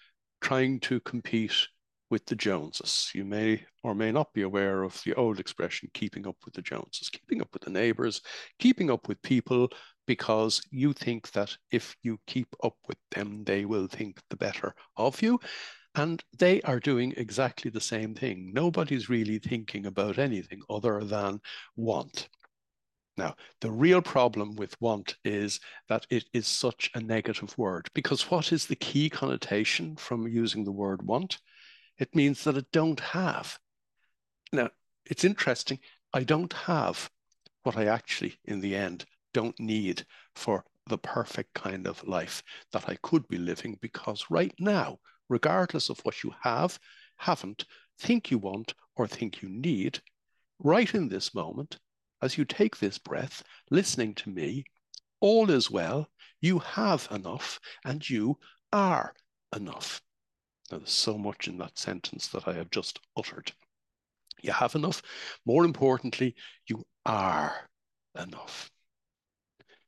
trying 0.42 0.80
to 0.82 1.00
compete 1.02 1.68
with 2.10 2.26
the 2.26 2.36
Joneses. 2.36 3.10
You 3.16 3.26
may 3.26 3.66
or 3.84 3.96
may 3.96 4.12
not 4.12 4.34
be 4.34 4.44
aware 4.44 4.84
of 4.84 5.02
the 5.04 5.16
old 5.16 5.40
expression, 5.40 5.90
keeping 5.94 6.28
up 6.28 6.36
with 6.46 6.54
the 6.54 6.62
Joneses, 6.62 7.10
keeping 7.10 7.42
up 7.42 7.50
with 7.54 7.64
the 7.64 7.72
neighbors, 7.72 8.22
keeping 8.60 8.92
up 8.92 9.08
with 9.08 9.22
people 9.24 9.70
because 10.06 10.62
you 10.70 10.94
think 10.94 11.32
that 11.32 11.56
if 11.72 11.96
you 12.04 12.20
keep 12.28 12.48
up 12.64 12.76
with 12.88 12.98
them, 13.12 13.44
they 13.46 13.66
will 13.66 13.88
think 13.88 14.20
the 14.30 14.36
better 14.36 14.76
of 14.98 15.22
you. 15.22 15.40
And 15.96 16.24
they 16.38 16.62
are 16.64 16.80
doing 16.80 17.14
exactly 17.18 17.70
the 17.70 17.82
same 17.82 18.16
thing. 18.16 18.52
Nobody's 18.54 19.10
really 19.10 19.38
thinking 19.38 19.86
about 19.86 20.18
anything 20.18 20.62
other 20.70 21.04
than 21.04 21.40
want. 21.76 22.30
Now, 23.16 23.36
the 23.62 23.72
real 23.72 24.02
problem 24.02 24.56
with 24.56 24.80
want 24.82 25.18
is 25.24 25.60
that 25.88 26.08
it 26.10 26.26
is 26.34 26.48
such 26.48 26.90
a 26.96 27.00
negative 27.00 27.56
word 27.60 27.90
because 27.94 28.32
what 28.32 28.52
is 28.52 28.66
the 28.66 28.76
key 28.76 29.08
connotation 29.08 29.96
from 29.98 30.28
using 30.28 30.64
the 30.64 30.72
word 30.72 31.04
want? 31.04 31.38
It 32.00 32.16
means 32.16 32.44
that 32.44 32.58
I 32.58 32.64
don't 32.72 33.00
have. 33.00 33.60
Now, 34.52 34.72
it's 35.06 35.24
interesting. 35.24 35.80
I 36.12 36.24
don't 36.24 36.54
have 36.54 37.12
what 37.62 37.78
I 37.78 37.86
actually, 37.86 38.40
in 38.46 38.62
the 38.62 38.76
end, 38.76 39.06
don't 39.32 39.60
need 39.60 40.06
for 40.36 40.66
the 40.88 40.98
perfect 40.98 41.54
kind 41.54 41.88
of 41.88 42.04
life 42.08 42.42
that 42.72 42.90
I 42.90 42.98
could 43.04 43.28
be 43.28 43.38
living 43.38 43.78
because 43.80 44.26
right 44.30 44.54
now, 44.60 45.00
regardless 45.34 45.90
of 45.90 46.00
what 46.02 46.24
you 46.24 46.32
have, 46.42 46.80
haven't, 47.18 47.66
think 47.98 48.30
you 48.30 48.38
want, 48.38 48.76
or 48.96 49.08
think 49.08 49.42
you 49.42 49.50
need, 49.50 50.00
right 50.60 50.94
in 50.94 51.10
this 51.10 51.34
moment, 51.34 51.80
as 52.22 52.38
you 52.38 52.46
take 52.46 52.78
this 52.78 53.00
breath, 53.00 53.42
listening 53.72 54.14
to 54.14 54.30
me, 54.30 54.64
all 55.22 55.50
is 55.50 55.72
well, 55.72 56.08
you 56.40 56.60
have 56.60 57.08
enough, 57.10 57.60
and 57.84 58.08
you 58.08 58.38
are 58.72 59.16
enough. 59.56 60.04
Now, 60.72 60.78
there's 60.78 60.92
so 60.92 61.18
much 61.18 61.48
in 61.48 61.58
that 61.58 61.80
sentence 61.80 62.28
that 62.28 62.48
I 62.48 62.54
have 62.54 62.70
just 62.70 63.00
uttered. 63.18 63.52
You 64.44 64.52
have 64.52 64.76
enough. 64.76 65.02
More 65.48 65.66
importantly, 65.66 66.36
you 66.68 66.86
are 67.08 67.56
enough. 68.16 68.70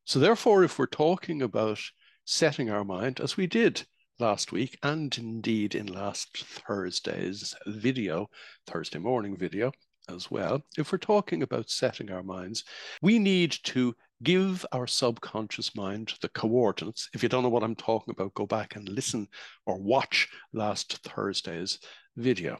So, 0.05 0.17
therefore, 0.17 0.63
if 0.63 0.79
we're 0.79 0.87
talking 0.87 1.43
about 1.43 1.79
setting 2.25 2.71
our 2.71 2.83
mind, 2.83 3.19
as 3.19 3.37
we 3.37 3.45
did 3.45 3.85
last 4.19 4.51
week, 4.51 4.77
and 4.83 5.15
indeed 5.17 5.75
in 5.75 5.87
last 5.87 6.37
Thursday's 6.37 7.55
video, 7.67 8.29
Thursday 8.67 8.99
morning 8.99 9.37
video, 9.37 9.71
as 10.07 10.29
well, 10.29 10.61
if 10.77 10.91
we're 10.91 10.97
talking 10.97 11.43
about 11.43 11.69
setting 11.69 12.11
our 12.11 12.23
minds, 12.23 12.63
we 13.01 13.19
need 13.19 13.51
to 13.63 13.95
give 14.23 14.65
our 14.71 14.87
subconscious 14.87 15.75
mind 15.75 16.13
the 16.21 16.29
coordinates. 16.29 17.09
If 17.13 17.23
you 17.23 17.29
don't 17.29 17.43
know 17.43 17.49
what 17.49 17.63
I'm 17.63 17.75
talking 17.75 18.11
about, 18.11 18.33
go 18.33 18.45
back 18.45 18.75
and 18.75 18.87
listen 18.87 19.27
or 19.65 19.79
watch 19.79 20.29
last 20.53 20.99
Thursday's 21.03 21.79
video. 22.15 22.57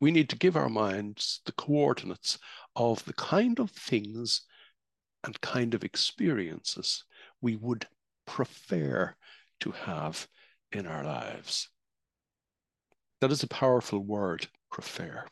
We 0.00 0.10
need 0.10 0.28
to 0.30 0.36
give 0.36 0.56
our 0.56 0.68
minds 0.68 1.40
the 1.46 1.52
coordinates 1.52 2.38
of 2.76 3.04
the 3.04 3.14
kind 3.14 3.58
of 3.58 3.70
things 3.70 4.42
and 5.24 5.40
kind 5.40 5.74
of 5.74 5.84
experiences 5.84 7.04
we 7.40 7.56
would 7.56 7.86
prefer 8.26 9.14
to 9.60 9.70
have 9.70 10.26
in 10.74 10.86
our 10.86 11.04
lives. 11.04 11.68
That 13.20 13.32
is 13.32 13.42
a 13.42 13.48
powerful 13.48 14.00
word, 14.00 14.48
prefer 14.70 15.24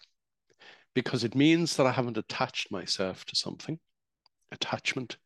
because 0.94 1.24
it 1.24 1.34
means 1.34 1.76
that 1.76 1.86
I 1.86 1.92
haven't 1.92 2.18
attached 2.18 2.70
myself 2.70 3.24
to 3.26 3.36
something. 3.36 3.78
Attachment 4.50 5.16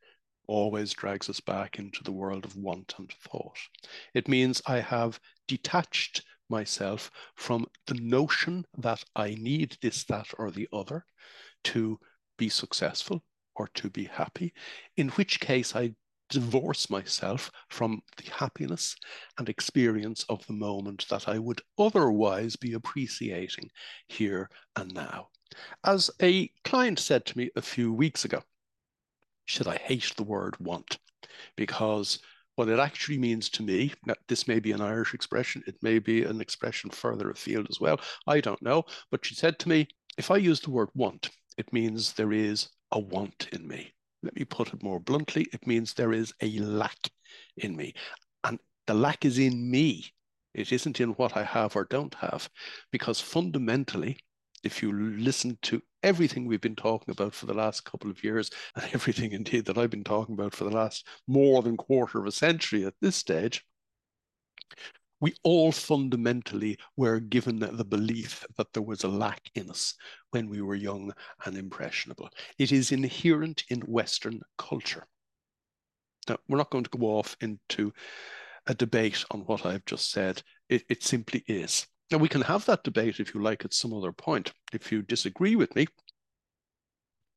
always 0.46 0.92
drags 0.92 1.28
us 1.28 1.40
back 1.40 1.78
into 1.78 2.04
the 2.04 2.12
world 2.12 2.44
of 2.44 2.56
want 2.56 2.94
and 2.98 3.12
thought. 3.12 3.58
It 4.14 4.28
means 4.28 4.62
I 4.66 4.78
have 4.78 5.18
detached 5.48 6.22
myself 6.48 7.10
from 7.34 7.66
the 7.86 7.94
notion 7.94 8.64
that 8.78 9.02
I 9.16 9.34
need 9.34 9.76
this, 9.82 10.04
that, 10.04 10.28
or 10.38 10.52
the 10.52 10.68
other 10.72 11.04
to 11.64 11.98
be 12.38 12.48
successful 12.48 13.24
or 13.56 13.68
to 13.74 13.90
be 13.90 14.04
happy, 14.04 14.52
in 14.96 15.08
which 15.10 15.40
case 15.40 15.74
I 15.74 15.94
divorce 16.28 16.90
myself 16.90 17.50
from 17.68 18.02
the 18.16 18.30
happiness 18.30 18.96
and 19.38 19.48
experience 19.48 20.24
of 20.28 20.46
the 20.46 20.52
moment 20.52 21.06
that 21.08 21.28
I 21.28 21.38
would 21.38 21.60
otherwise 21.78 22.56
be 22.56 22.72
appreciating 22.72 23.70
here 24.08 24.50
and 24.76 24.92
now. 24.92 25.28
As 25.84 26.10
a 26.20 26.48
client 26.64 26.98
said 26.98 27.24
to 27.26 27.38
me 27.38 27.50
a 27.56 27.62
few 27.62 27.92
weeks 27.92 28.24
ago, 28.24 28.42
should 29.44 29.68
I 29.68 29.76
hate 29.76 30.12
the 30.16 30.24
word 30.24 30.56
want 30.58 30.98
because 31.56 32.18
what 32.56 32.68
it 32.68 32.78
actually 32.78 33.18
means 33.18 33.48
to 33.50 33.62
me, 33.62 33.92
now, 34.06 34.14
this 34.28 34.48
may 34.48 34.58
be 34.58 34.72
an 34.72 34.80
Irish 34.80 35.14
expression, 35.14 35.62
it 35.66 35.76
may 35.82 35.98
be 35.98 36.24
an 36.24 36.40
expression 36.40 36.90
further 36.90 37.30
afield 37.30 37.66
as 37.70 37.80
well, 37.80 38.00
I 38.26 38.40
don't 38.40 38.62
know, 38.62 38.84
but 39.10 39.24
she 39.24 39.34
said 39.34 39.58
to 39.60 39.68
me, 39.68 39.86
if 40.18 40.30
I 40.30 40.38
use 40.38 40.60
the 40.60 40.70
word 40.70 40.88
want, 40.94 41.30
it 41.58 41.72
means 41.72 42.12
there 42.12 42.32
is 42.32 42.68
a 42.92 42.98
want 42.98 43.48
in 43.52 43.68
me. 43.68 43.92
Let 44.26 44.34
me 44.34 44.44
put 44.44 44.74
it 44.74 44.82
more 44.82 44.98
bluntly, 44.98 45.46
it 45.52 45.68
means 45.68 45.94
there 45.94 46.12
is 46.12 46.34
a 46.42 46.58
lack 46.58 46.98
in 47.56 47.76
me. 47.76 47.94
And 48.42 48.58
the 48.88 48.94
lack 48.94 49.24
is 49.24 49.38
in 49.38 49.70
me. 49.70 50.12
It 50.52 50.72
isn't 50.72 51.00
in 51.00 51.10
what 51.10 51.36
I 51.36 51.44
have 51.44 51.76
or 51.76 51.84
don't 51.84 52.14
have, 52.14 52.50
because 52.90 53.20
fundamentally, 53.20 54.18
if 54.64 54.82
you 54.82 54.92
listen 54.92 55.56
to 55.62 55.80
everything 56.02 56.44
we've 56.44 56.60
been 56.60 56.74
talking 56.74 57.12
about 57.12 57.34
for 57.34 57.46
the 57.46 57.54
last 57.54 57.84
couple 57.84 58.10
of 58.10 58.24
years, 58.24 58.50
and 58.74 58.84
everything 58.92 59.30
indeed 59.30 59.66
that 59.66 59.78
I've 59.78 59.90
been 59.90 60.02
talking 60.02 60.32
about 60.32 60.56
for 60.56 60.64
the 60.64 60.70
last 60.70 61.06
more 61.28 61.62
than 61.62 61.76
quarter 61.76 62.18
of 62.18 62.26
a 62.26 62.32
century 62.32 62.84
at 62.84 62.94
this 63.00 63.14
stage, 63.14 63.64
we 65.20 65.34
all 65.42 65.72
fundamentally 65.72 66.78
were 66.96 67.20
given 67.20 67.58
the 67.58 67.84
belief 67.84 68.44
that 68.56 68.72
there 68.72 68.82
was 68.82 69.04
a 69.04 69.08
lack 69.08 69.50
in 69.54 69.70
us 69.70 69.94
when 70.30 70.48
we 70.48 70.60
were 70.60 70.74
young 70.74 71.12
and 71.44 71.56
impressionable. 71.56 72.28
It 72.58 72.72
is 72.72 72.92
inherent 72.92 73.64
in 73.70 73.80
Western 73.80 74.40
culture. 74.58 75.06
Now, 76.28 76.36
we're 76.48 76.58
not 76.58 76.70
going 76.70 76.84
to 76.84 76.98
go 76.98 77.06
off 77.06 77.36
into 77.40 77.92
a 78.66 78.74
debate 78.74 79.24
on 79.30 79.40
what 79.40 79.64
I've 79.64 79.84
just 79.86 80.10
said. 80.10 80.42
It, 80.68 80.84
it 80.88 81.02
simply 81.02 81.44
is. 81.46 81.86
Now, 82.10 82.18
we 82.18 82.28
can 82.28 82.42
have 82.42 82.66
that 82.66 82.84
debate 82.84 83.20
if 83.20 83.34
you 83.34 83.42
like 83.42 83.64
at 83.64 83.74
some 83.74 83.94
other 83.94 84.12
point. 84.12 84.52
If 84.72 84.92
you 84.92 85.02
disagree 85.02 85.56
with 85.56 85.74
me, 85.74 85.86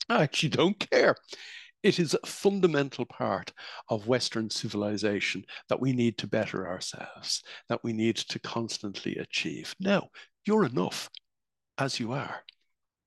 I 0.10 0.24
actually 0.24 0.50
don't 0.50 0.78
care. 0.92 1.16
It 1.82 1.98
is 1.98 2.14
a 2.14 2.28
fundamental 2.28 3.06
part 3.06 3.54
of 3.88 4.08
Western 4.08 4.50
civilization 4.50 5.46
that 5.70 5.80
we 5.80 5.94
need 5.94 6.18
to 6.18 6.28
better 6.28 6.68
ourselves, 6.68 7.42
that 7.70 7.84
we 7.84 7.94
need 7.94 8.18
to 8.18 8.40
constantly 8.40 9.16
achieve. 9.16 9.74
Now, 9.80 10.10
you're 10.46 10.66
enough 10.66 11.10
as 11.78 12.00
you 12.00 12.12
are. 12.12 12.44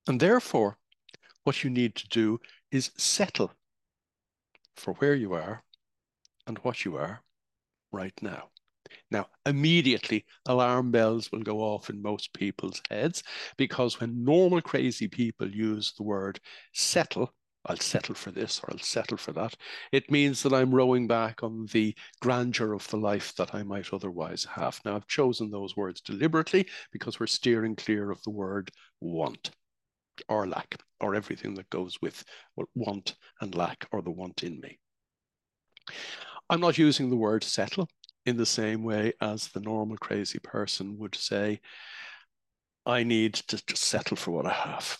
And 0.08 0.18
therefore, 0.18 0.78
what 1.44 1.62
you 1.62 1.70
need 1.70 1.94
to 1.96 2.08
do 2.08 2.40
is 2.70 2.90
settle 2.96 3.52
for 4.76 4.94
where 4.94 5.14
you 5.14 5.34
are 5.34 5.62
and 6.46 6.58
what 6.58 6.84
you 6.84 6.96
are 6.96 7.22
right 7.92 8.14
now. 8.22 8.48
Now, 9.10 9.26
immediately 9.44 10.24
alarm 10.46 10.90
bells 10.90 11.30
will 11.30 11.42
go 11.42 11.60
off 11.60 11.90
in 11.90 12.00
most 12.00 12.32
people's 12.32 12.80
heads 12.90 13.22
because 13.58 14.00
when 14.00 14.24
normal 14.24 14.62
crazy 14.62 15.08
people 15.08 15.50
use 15.50 15.92
the 15.96 16.02
word 16.02 16.40
settle, 16.72 17.34
I'll 17.66 17.76
settle 17.76 18.14
for 18.14 18.30
this 18.30 18.60
or 18.60 18.72
I'll 18.72 18.78
settle 18.78 19.16
for 19.16 19.32
that, 19.32 19.54
it 19.92 20.10
means 20.10 20.42
that 20.42 20.52
I'm 20.52 20.74
rowing 20.74 21.06
back 21.06 21.42
on 21.42 21.66
the 21.72 21.94
grandeur 22.20 22.72
of 22.72 22.88
the 22.88 22.96
life 22.96 23.34
that 23.36 23.54
I 23.54 23.62
might 23.62 23.92
otherwise 23.92 24.44
have. 24.54 24.80
Now, 24.84 24.96
I've 24.96 25.06
chosen 25.06 25.50
those 25.50 25.76
words 25.76 26.00
deliberately 26.00 26.68
because 26.90 27.20
we're 27.20 27.26
steering 27.26 27.76
clear 27.76 28.10
of 28.10 28.22
the 28.22 28.30
word 28.30 28.70
want 29.00 29.50
or 30.28 30.46
lack 30.46 30.76
or 31.00 31.14
everything 31.14 31.54
that 31.54 31.70
goes 31.70 31.98
with 32.02 32.24
want 32.74 33.14
and 33.40 33.54
lack 33.54 33.86
or 33.92 34.02
the 34.02 34.10
want 34.10 34.42
in 34.42 34.60
me. 34.60 34.78
I'm 36.50 36.60
not 36.60 36.78
using 36.78 37.10
the 37.10 37.16
word 37.16 37.44
settle 37.44 37.88
in 38.26 38.36
the 38.36 38.46
same 38.46 38.84
way 38.84 39.12
as 39.20 39.48
the 39.48 39.60
normal 39.60 39.96
crazy 39.96 40.38
person 40.38 40.98
would 40.98 41.14
say, 41.14 41.60
I 42.84 43.04
need 43.04 43.34
to 43.34 43.64
just 43.66 43.84
settle 43.84 44.16
for 44.16 44.32
what 44.32 44.46
I 44.46 44.52
have. 44.52 44.98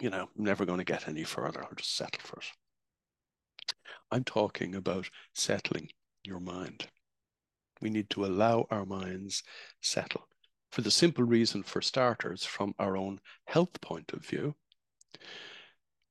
You 0.00 0.10
know, 0.10 0.28
I'm 0.36 0.44
never 0.44 0.64
going 0.64 0.78
to 0.78 0.84
get 0.84 1.08
any 1.08 1.24
further. 1.24 1.62
I'll 1.62 1.74
just 1.74 1.96
settle 1.96 2.20
for 2.22 2.38
it. 2.38 3.74
I'm 4.10 4.24
talking 4.24 4.74
about 4.74 5.10
settling 5.34 5.90
your 6.24 6.40
mind. 6.40 6.86
We 7.80 7.90
need 7.90 8.10
to 8.10 8.24
allow 8.24 8.66
our 8.70 8.84
minds 8.84 9.42
settle 9.80 10.28
for 10.70 10.82
the 10.82 10.90
simple 10.90 11.24
reason, 11.24 11.62
for 11.62 11.80
starters, 11.80 12.44
from 12.44 12.74
our 12.78 12.96
own 12.96 13.20
health 13.46 13.80
point 13.80 14.12
of 14.12 14.24
view, 14.24 14.54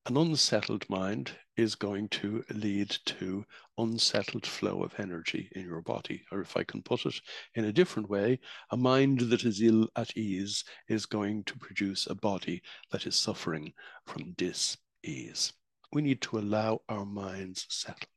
an 0.08 0.16
unsettled 0.16 0.90
mind 0.90 1.32
is 1.58 1.76
going 1.76 2.08
to 2.08 2.42
lead 2.52 2.90
to 3.04 3.44
unsettled 3.78 4.48
flow 4.48 4.82
of 4.82 4.98
energy 4.98 5.50
in 5.54 5.64
your 5.64 5.82
body. 5.82 6.24
Or 6.32 6.40
if 6.40 6.56
I 6.56 6.64
can 6.64 6.82
put 6.82 7.06
it 7.06 7.20
in 7.56 7.66
a 7.66 7.74
different 7.74 8.10
way, 8.10 8.40
a 8.72 8.78
mind 8.78 9.20
that 9.20 9.44
is 9.44 9.62
ill 9.62 9.90
at 9.98 10.16
ease 10.16 10.64
is 10.88 11.06
going 11.06 11.44
to 11.44 11.58
produce 11.58 12.08
a 12.08 12.16
body 12.16 12.62
that 12.92 13.06
is 13.06 13.18
suffering 13.18 13.74
from 14.06 14.32
dis-ease. 14.38 15.52
We 15.92 16.02
need 16.04 16.22
to 16.22 16.40
allow 16.40 16.80
our 16.88 17.06
minds 17.06 17.66
settle. 17.68 18.08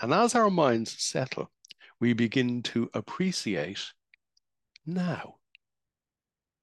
And 0.00 0.12
as 0.12 0.34
our 0.34 0.50
minds 0.50 1.00
settle, 1.00 1.52
we 2.00 2.12
begin 2.12 2.60
to 2.64 2.90
appreciate 2.92 3.92
now. 4.84 5.36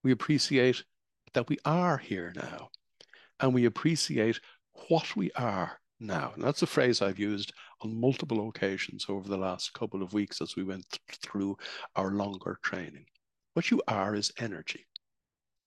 We 0.03 0.11
appreciate 0.11 0.83
that 1.33 1.47
we 1.47 1.57
are 1.63 1.97
here 1.97 2.33
now 2.35 2.69
and 3.41 3.53
we 3.53 3.65
appreciate 3.65 4.39
what 4.87 5.15
we 5.15 5.31
are 5.33 5.79
now. 5.99 6.31
And 6.35 6.43
that's 6.43 6.61
a 6.61 6.67
phrase 6.67 7.01
I've 7.01 7.19
used 7.19 7.53
on 7.81 7.99
multiple 7.99 8.47
occasions 8.49 9.05
over 9.09 9.27
the 9.27 9.37
last 9.37 9.73
couple 9.73 10.01
of 10.01 10.13
weeks 10.13 10.41
as 10.41 10.55
we 10.55 10.63
went 10.63 10.85
th- 10.89 11.19
through 11.21 11.57
our 11.95 12.11
longer 12.11 12.59
training. 12.63 13.05
What 13.53 13.69
you 13.71 13.81
are 13.87 14.15
is 14.15 14.31
energy. 14.39 14.85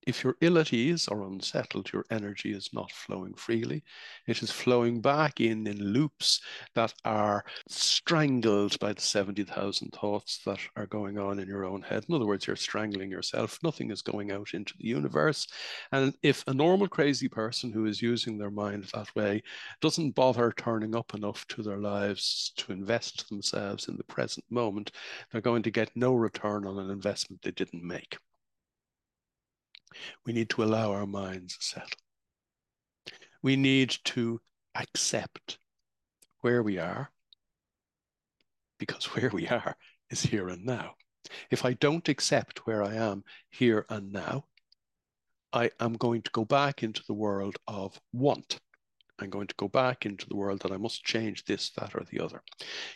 If 0.06 0.22
you're 0.22 0.36
ill 0.42 0.58
at 0.58 0.74
ease 0.74 1.08
or 1.08 1.22
unsettled, 1.22 1.90
your 1.90 2.04
energy 2.10 2.52
is 2.52 2.74
not 2.74 2.92
flowing 2.92 3.32
freely. 3.34 3.82
It 4.26 4.42
is 4.42 4.50
flowing 4.50 5.00
back 5.00 5.40
in 5.40 5.66
in 5.66 5.92
loops 5.92 6.42
that 6.74 6.92
are 7.06 7.44
strangled 7.68 8.78
by 8.78 8.92
the 8.92 9.00
70,000 9.00 9.90
thoughts 9.92 10.40
that 10.44 10.58
are 10.76 10.86
going 10.86 11.18
on 11.18 11.38
in 11.38 11.48
your 11.48 11.64
own 11.64 11.80
head. 11.80 12.04
In 12.06 12.14
other 12.14 12.26
words, 12.26 12.46
you're 12.46 12.56
strangling 12.56 13.10
yourself. 13.10 13.58
Nothing 13.62 13.90
is 13.90 14.02
going 14.02 14.30
out 14.30 14.52
into 14.52 14.74
the 14.78 14.86
universe. 14.86 15.46
And 15.90 16.14
if 16.22 16.44
a 16.46 16.52
normal 16.52 16.88
crazy 16.88 17.28
person 17.28 17.72
who 17.72 17.86
is 17.86 18.02
using 18.02 18.36
their 18.36 18.50
mind 18.50 18.84
that 18.92 19.14
way 19.16 19.42
doesn't 19.80 20.14
bother 20.14 20.52
turning 20.54 20.94
up 20.94 21.14
enough 21.14 21.46
to 21.48 21.62
their 21.62 21.78
lives 21.78 22.52
to 22.56 22.72
invest 22.72 23.28
themselves 23.30 23.88
in 23.88 23.96
the 23.96 24.04
present 24.04 24.44
moment, 24.50 24.92
they're 25.32 25.40
going 25.40 25.62
to 25.62 25.70
get 25.70 25.90
no 25.94 26.14
return 26.14 26.66
on 26.66 26.78
an 26.78 26.90
investment 26.90 27.40
they 27.42 27.52
didn't 27.52 27.82
make. 27.82 28.18
We 30.26 30.32
need 30.32 30.50
to 30.50 30.62
allow 30.62 30.92
our 30.92 31.06
minds 31.06 31.56
to 31.58 31.64
settle. 31.64 31.98
We 33.42 33.56
need 33.56 33.96
to 34.04 34.40
accept 34.74 35.58
where 36.40 36.62
we 36.62 36.78
are 36.78 37.10
because 38.78 39.06
where 39.14 39.30
we 39.30 39.48
are 39.48 39.76
is 40.10 40.22
here 40.22 40.48
and 40.48 40.64
now. 40.64 40.94
If 41.50 41.64
I 41.64 41.72
don't 41.74 42.08
accept 42.08 42.66
where 42.66 42.82
I 42.82 42.94
am 42.94 43.24
here 43.50 43.86
and 43.88 44.12
now, 44.12 44.44
I 45.52 45.70
am 45.80 45.94
going 45.94 46.22
to 46.22 46.30
go 46.32 46.44
back 46.44 46.82
into 46.82 47.02
the 47.06 47.14
world 47.14 47.56
of 47.66 48.00
want. 48.12 48.60
I'm 49.24 49.30
going 49.30 49.46
to 49.48 49.54
go 49.56 49.68
back 49.68 50.06
into 50.06 50.28
the 50.28 50.36
world 50.36 50.60
that 50.60 50.70
I 50.70 50.76
must 50.76 51.04
change 51.04 51.44
this, 51.44 51.70
that, 51.70 51.94
or 51.94 52.04
the 52.10 52.20
other. 52.20 52.42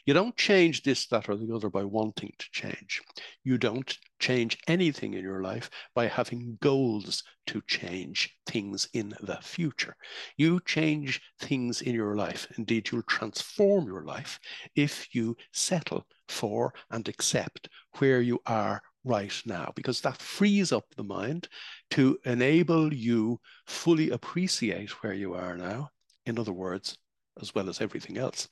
You 0.04 0.14
don't 0.14 0.36
change 0.36 0.82
this, 0.82 1.06
that, 1.08 1.28
or 1.28 1.36
the 1.36 1.52
other 1.54 1.70
by 1.70 1.84
wanting 1.84 2.32
to 2.38 2.46
change. 2.52 3.00
You 3.44 3.58
don't 3.58 3.96
change 4.20 4.58
anything 4.68 5.14
in 5.14 5.22
your 5.22 5.42
life 5.42 5.70
by 5.94 6.06
having 6.06 6.58
goals 6.60 7.22
to 7.46 7.62
change 7.66 8.34
things 8.46 8.88
in 8.92 9.14
the 9.20 9.38
future. 9.42 9.96
You 10.36 10.60
change 10.66 11.20
things 11.40 11.80
in 11.80 11.94
your 11.94 12.14
life. 12.16 12.46
Indeed, 12.58 12.90
you'll 12.90 13.02
transform 13.02 13.86
your 13.86 14.04
life 14.04 14.38
if 14.76 15.14
you 15.14 15.36
settle 15.52 16.06
for 16.28 16.74
and 16.90 17.08
accept 17.08 17.68
where 17.98 18.20
you 18.20 18.38
are 18.46 18.82
right 19.04 19.40
now, 19.46 19.72
because 19.74 20.02
that 20.02 20.20
frees 20.20 20.72
up 20.72 20.84
the 20.96 21.04
mind 21.04 21.48
to 21.90 22.18
enable 22.26 22.92
you 22.92 23.40
fully 23.66 24.10
appreciate 24.10 24.90
where 25.02 25.14
you 25.14 25.32
are 25.32 25.56
now 25.56 25.88
in 26.28 26.38
other 26.38 26.52
words, 26.52 26.98
as 27.40 27.54
well 27.54 27.68
as 27.70 27.80
everything 27.80 28.18
else, 28.18 28.48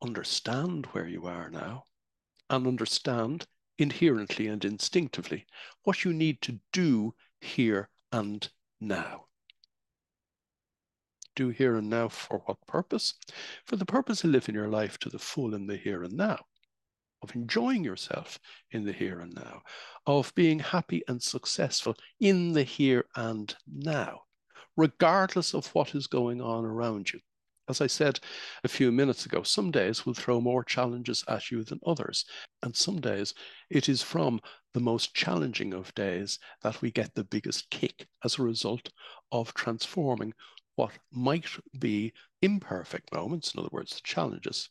understand 0.00 0.86
where 0.92 1.08
you 1.08 1.26
are 1.26 1.50
now 1.50 1.84
and 2.48 2.66
understand 2.66 3.46
inherently 3.76 4.46
and 4.46 4.64
instinctively 4.64 5.44
what 5.82 6.04
you 6.04 6.12
need 6.12 6.40
to 6.40 6.60
do 6.72 7.12
here 7.40 7.88
and 8.12 8.48
now. 8.80 9.24
Do 11.34 11.48
here 11.48 11.76
and 11.76 11.90
now 11.90 12.08
for 12.08 12.38
what 12.46 12.64
purpose? 12.68 13.14
For 13.64 13.76
the 13.76 13.86
purpose 13.86 14.22
of 14.22 14.30
living 14.30 14.54
your 14.54 14.68
life 14.68 14.98
to 14.98 15.08
the 15.08 15.18
full 15.18 15.54
in 15.54 15.66
the 15.66 15.76
here 15.76 16.04
and 16.04 16.12
now, 16.12 16.44
of 17.22 17.34
enjoying 17.34 17.82
yourself 17.82 18.38
in 18.70 18.84
the 18.84 18.92
here 18.92 19.20
and 19.20 19.34
now, 19.34 19.62
of 20.06 20.32
being 20.34 20.58
happy 20.60 21.02
and 21.08 21.22
successful 21.22 21.96
in 22.20 22.52
the 22.52 22.64
here 22.64 23.06
and 23.16 23.56
now 23.66 24.22
regardless 24.76 25.54
of 25.54 25.66
what 25.68 25.94
is 25.94 26.06
going 26.06 26.40
on 26.40 26.64
around 26.64 27.12
you. 27.12 27.20
As 27.68 27.80
I 27.80 27.86
said 27.86 28.18
a 28.64 28.68
few 28.68 28.90
minutes 28.90 29.24
ago, 29.24 29.42
some 29.44 29.70
days 29.70 30.04
will 30.04 30.14
throw 30.14 30.40
more 30.40 30.64
challenges 30.64 31.24
at 31.28 31.50
you 31.50 31.62
than 31.62 31.80
others. 31.86 32.24
And 32.62 32.76
some 32.76 33.00
days 33.00 33.34
it 33.70 33.88
is 33.88 34.02
from 34.02 34.40
the 34.74 34.80
most 34.80 35.14
challenging 35.14 35.72
of 35.72 35.94
days 35.94 36.38
that 36.62 36.82
we 36.82 36.90
get 36.90 37.14
the 37.14 37.24
biggest 37.24 37.70
kick 37.70 38.08
as 38.24 38.38
a 38.38 38.42
result 38.42 38.90
of 39.30 39.54
transforming 39.54 40.34
what 40.74 40.92
might 41.12 41.46
be 41.78 42.12
imperfect 42.40 43.12
moments, 43.12 43.54
in 43.54 43.60
other 43.60 43.68
words, 43.70 43.94
the 43.94 44.00
challenges, 44.02 44.70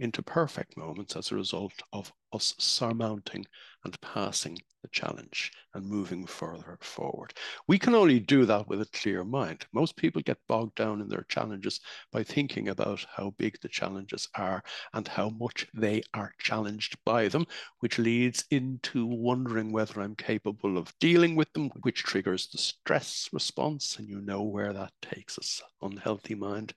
into 0.00 0.22
perfect 0.22 0.76
moments 0.76 1.16
as 1.16 1.30
a 1.30 1.36
result 1.36 1.82
of 1.92 2.12
us 2.32 2.54
surmounting 2.58 3.46
and 3.84 4.00
passing 4.00 4.58
the 4.82 4.88
challenge 4.88 5.52
and 5.72 5.86
moving 5.86 6.26
further 6.26 6.76
forward. 6.80 7.32
We 7.68 7.78
can 7.78 7.94
only 7.94 8.20
do 8.20 8.44
that 8.44 8.68
with 8.68 8.82
a 8.82 8.86
clear 8.86 9.24
mind. 9.24 9.66
Most 9.72 9.96
people 9.96 10.20
get 10.20 10.38
bogged 10.46 10.74
down 10.74 11.00
in 11.00 11.08
their 11.08 11.24
challenges 11.28 11.80
by 12.12 12.22
thinking 12.22 12.68
about 12.68 13.06
how 13.16 13.34
big 13.38 13.58
the 13.60 13.68
challenges 13.68 14.28
are 14.34 14.62
and 14.92 15.08
how 15.08 15.30
much 15.30 15.66
they 15.74 16.02
are 16.12 16.32
challenged 16.38 16.96
by 17.04 17.28
them, 17.28 17.46
which 17.80 17.98
leads 17.98 18.44
into 18.50 19.06
wondering 19.06 19.72
whether 19.72 20.00
I'm 20.00 20.16
capable 20.16 20.76
of 20.76 20.92
dealing 21.00 21.36
with 21.36 21.52
them, 21.52 21.70
which 21.82 22.02
triggers 22.02 22.48
the 22.48 22.58
stress 22.58 23.28
response. 23.32 23.96
And 23.98 24.08
you 24.08 24.20
know 24.20 24.42
where 24.42 24.72
that 24.72 24.92
takes 25.00 25.38
us 25.38 25.62
unhealthy 25.80 26.34
mind, 26.34 26.74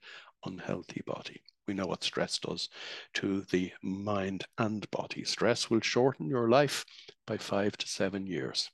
unhealthy 0.48 1.02
body. 1.06 1.42
We 1.66 1.74
know 1.74 1.86
what 1.86 2.02
stress 2.02 2.38
does 2.38 2.70
to 3.14 3.42
the 3.50 3.70
mind 3.82 4.44
and 4.56 4.90
body. 4.90 5.24
Stress 5.24 5.68
will 5.68 5.80
shorten 5.80 6.26
your 6.26 6.48
life 6.48 6.84
by 7.26 7.36
five 7.36 7.76
to 7.76 7.86
seven 7.86 8.26
years. 8.26 8.70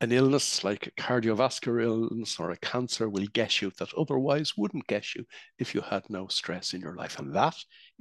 An 0.00 0.12
illness 0.12 0.64
like 0.64 0.86
a 0.86 0.90
cardiovascular 0.92 1.82
illness 1.82 2.38
or 2.38 2.52
a 2.52 2.56
cancer 2.56 3.08
will 3.10 3.26
get 3.32 3.60
you 3.60 3.70
that 3.78 3.92
otherwise 3.94 4.56
wouldn't 4.56 4.86
get 4.86 5.14
you 5.14 5.26
if 5.58 5.74
you 5.74 5.82
had 5.82 6.08
no 6.08 6.28
stress 6.28 6.72
in 6.72 6.80
your 6.80 6.94
life. 6.94 7.18
And 7.18 7.34
that 7.34 7.56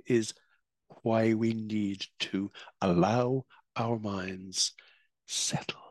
is 0.05 0.33
why 1.01 1.33
we 1.33 1.53
need 1.53 2.05
to 2.19 2.51
allow 2.81 3.45
our 3.75 3.99
minds 3.99 4.73
settle. 5.25 5.81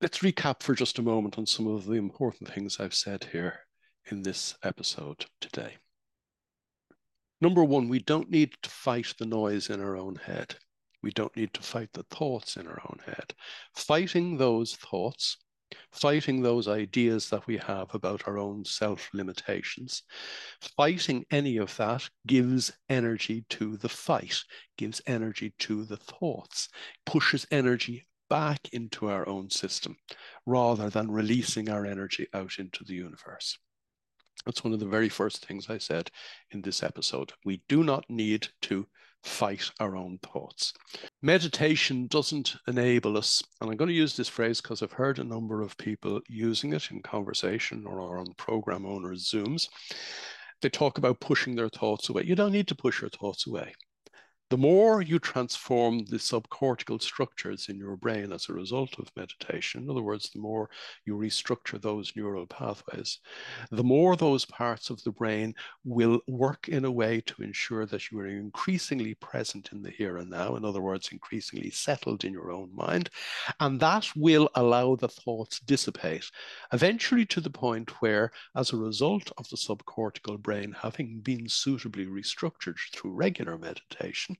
Let's 0.00 0.18
recap 0.20 0.62
for 0.62 0.74
just 0.74 0.98
a 0.98 1.02
moment 1.02 1.38
on 1.38 1.46
some 1.46 1.66
of 1.66 1.84
the 1.84 1.94
important 1.94 2.48
things 2.48 2.78
I've 2.78 2.94
said 2.94 3.24
here 3.32 3.67
in 4.10 4.22
this 4.22 4.54
episode 4.62 5.26
today. 5.40 5.76
Number 7.40 7.62
one, 7.62 7.88
we 7.88 8.00
don't 8.00 8.30
need 8.30 8.54
to 8.62 8.70
fight 8.70 9.14
the 9.18 9.26
noise 9.26 9.70
in 9.70 9.80
our 9.80 9.96
own 9.96 10.16
head. 10.16 10.56
We 11.02 11.12
don't 11.12 11.36
need 11.36 11.54
to 11.54 11.62
fight 11.62 11.90
the 11.92 12.02
thoughts 12.04 12.56
in 12.56 12.66
our 12.66 12.80
own 12.88 12.98
head. 13.06 13.34
Fighting 13.76 14.36
those 14.36 14.74
thoughts, 14.74 15.36
fighting 15.92 16.42
those 16.42 16.66
ideas 16.66 17.30
that 17.30 17.46
we 17.46 17.58
have 17.58 17.94
about 17.94 18.26
our 18.26 18.38
own 18.38 18.64
self 18.64 19.08
limitations, 19.12 20.02
fighting 20.76 21.24
any 21.30 21.56
of 21.58 21.76
that 21.76 22.08
gives 22.26 22.72
energy 22.88 23.44
to 23.50 23.76
the 23.76 23.88
fight, 23.88 24.42
gives 24.76 25.00
energy 25.06 25.54
to 25.60 25.84
the 25.84 25.96
thoughts, 25.96 26.68
pushes 27.06 27.46
energy 27.52 28.06
back 28.28 28.68
into 28.72 29.08
our 29.08 29.28
own 29.28 29.48
system 29.48 29.96
rather 30.44 30.90
than 30.90 31.10
releasing 31.10 31.70
our 31.70 31.86
energy 31.86 32.26
out 32.34 32.58
into 32.58 32.84
the 32.84 32.94
universe. 32.94 33.58
That's 34.48 34.64
one 34.64 34.72
of 34.72 34.80
the 34.80 34.86
very 34.86 35.10
first 35.10 35.44
things 35.44 35.68
I 35.68 35.76
said 35.76 36.10
in 36.52 36.62
this 36.62 36.82
episode. 36.82 37.34
We 37.44 37.60
do 37.68 37.84
not 37.84 38.08
need 38.08 38.48
to 38.62 38.86
fight 39.22 39.70
our 39.78 39.94
own 39.94 40.20
thoughts. 40.22 40.72
Meditation 41.20 42.06
doesn't 42.06 42.56
enable 42.66 43.18
us, 43.18 43.42
and 43.60 43.70
I'm 43.70 43.76
going 43.76 43.90
to 43.90 43.94
use 43.94 44.16
this 44.16 44.26
phrase 44.26 44.62
because 44.62 44.82
I've 44.82 44.92
heard 44.92 45.18
a 45.18 45.24
number 45.24 45.60
of 45.60 45.76
people 45.76 46.22
using 46.30 46.72
it 46.72 46.90
in 46.90 47.02
conversation 47.02 47.84
or 47.86 48.16
on 48.16 48.32
program 48.38 48.86
owners' 48.86 49.30
Zooms. 49.30 49.68
They 50.62 50.70
talk 50.70 50.96
about 50.96 51.20
pushing 51.20 51.54
their 51.54 51.68
thoughts 51.68 52.08
away. 52.08 52.22
You 52.24 52.34
don't 52.34 52.52
need 52.52 52.68
to 52.68 52.74
push 52.74 53.02
your 53.02 53.10
thoughts 53.10 53.46
away 53.46 53.74
the 54.50 54.56
more 54.56 55.02
you 55.02 55.18
transform 55.18 56.06
the 56.06 56.16
subcortical 56.16 57.02
structures 57.02 57.68
in 57.68 57.76
your 57.76 57.96
brain 57.96 58.32
as 58.32 58.48
a 58.48 58.52
result 58.54 58.98
of 58.98 59.14
meditation, 59.14 59.82
in 59.82 59.90
other 59.90 60.02
words, 60.02 60.30
the 60.30 60.40
more 60.40 60.70
you 61.04 61.14
restructure 61.14 61.80
those 61.80 62.14
neural 62.16 62.46
pathways, 62.46 63.18
the 63.70 63.84
more 63.84 64.16
those 64.16 64.46
parts 64.46 64.88
of 64.88 65.02
the 65.04 65.12
brain 65.12 65.54
will 65.84 66.18
work 66.26 66.66
in 66.68 66.86
a 66.86 66.90
way 66.90 67.20
to 67.20 67.42
ensure 67.42 67.84
that 67.84 68.10
you 68.10 68.18
are 68.20 68.26
increasingly 68.26 69.12
present 69.16 69.68
in 69.72 69.82
the 69.82 69.90
here 69.90 70.16
and 70.16 70.30
now, 70.30 70.56
in 70.56 70.64
other 70.64 70.80
words, 70.80 71.10
increasingly 71.12 71.70
settled 71.70 72.24
in 72.24 72.32
your 72.32 72.50
own 72.50 72.74
mind. 72.74 73.10
And 73.60 73.78
that 73.80 74.08
will 74.16 74.48
allow 74.54 74.96
the 74.96 75.08
thoughts 75.08 75.60
dissipate, 75.60 76.24
eventually 76.72 77.26
to 77.26 77.42
the 77.42 77.50
point 77.50 77.90
where, 78.00 78.32
as 78.56 78.72
a 78.72 78.78
result 78.78 79.30
of 79.36 79.46
the 79.50 79.56
subcortical 79.56 80.40
brain 80.40 80.74
having 80.80 81.20
been 81.20 81.48
suitably 81.50 82.06
restructured 82.06 82.78
through 82.94 83.12
regular 83.12 83.58
meditation, 83.58 84.37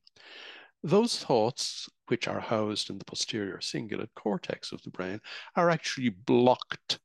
those 0.82 1.18
thoughts, 1.18 1.88
which 2.06 2.28
are 2.28 2.40
housed 2.40 2.90
in 2.90 2.98
the 2.98 3.04
posterior 3.04 3.58
cingulate 3.58 4.14
cortex 4.14 4.72
of 4.72 4.82
the 4.82 4.90
brain, 4.90 5.20
are 5.56 5.70
actually 5.70 6.10
blocked 6.10 7.00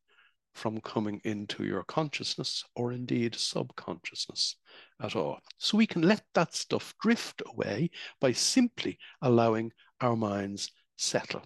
from 0.53 0.79
coming 0.81 1.19
into 1.23 1.63
your 1.63 1.83
consciousness 1.83 2.63
or 2.75 2.91
indeed 2.91 3.35
subconsciousness 3.35 4.57
at 5.01 5.15
all. 5.15 5.39
So 5.57 5.77
we 5.77 5.87
can 5.87 6.03
let 6.03 6.23
that 6.35 6.53
stuff 6.53 6.93
drift 7.01 7.41
away 7.47 7.89
by 8.21 8.33
simply 8.33 8.99
allowing 9.21 9.71
our 9.99 10.15
minds 10.15 10.71
settle. 10.95 11.43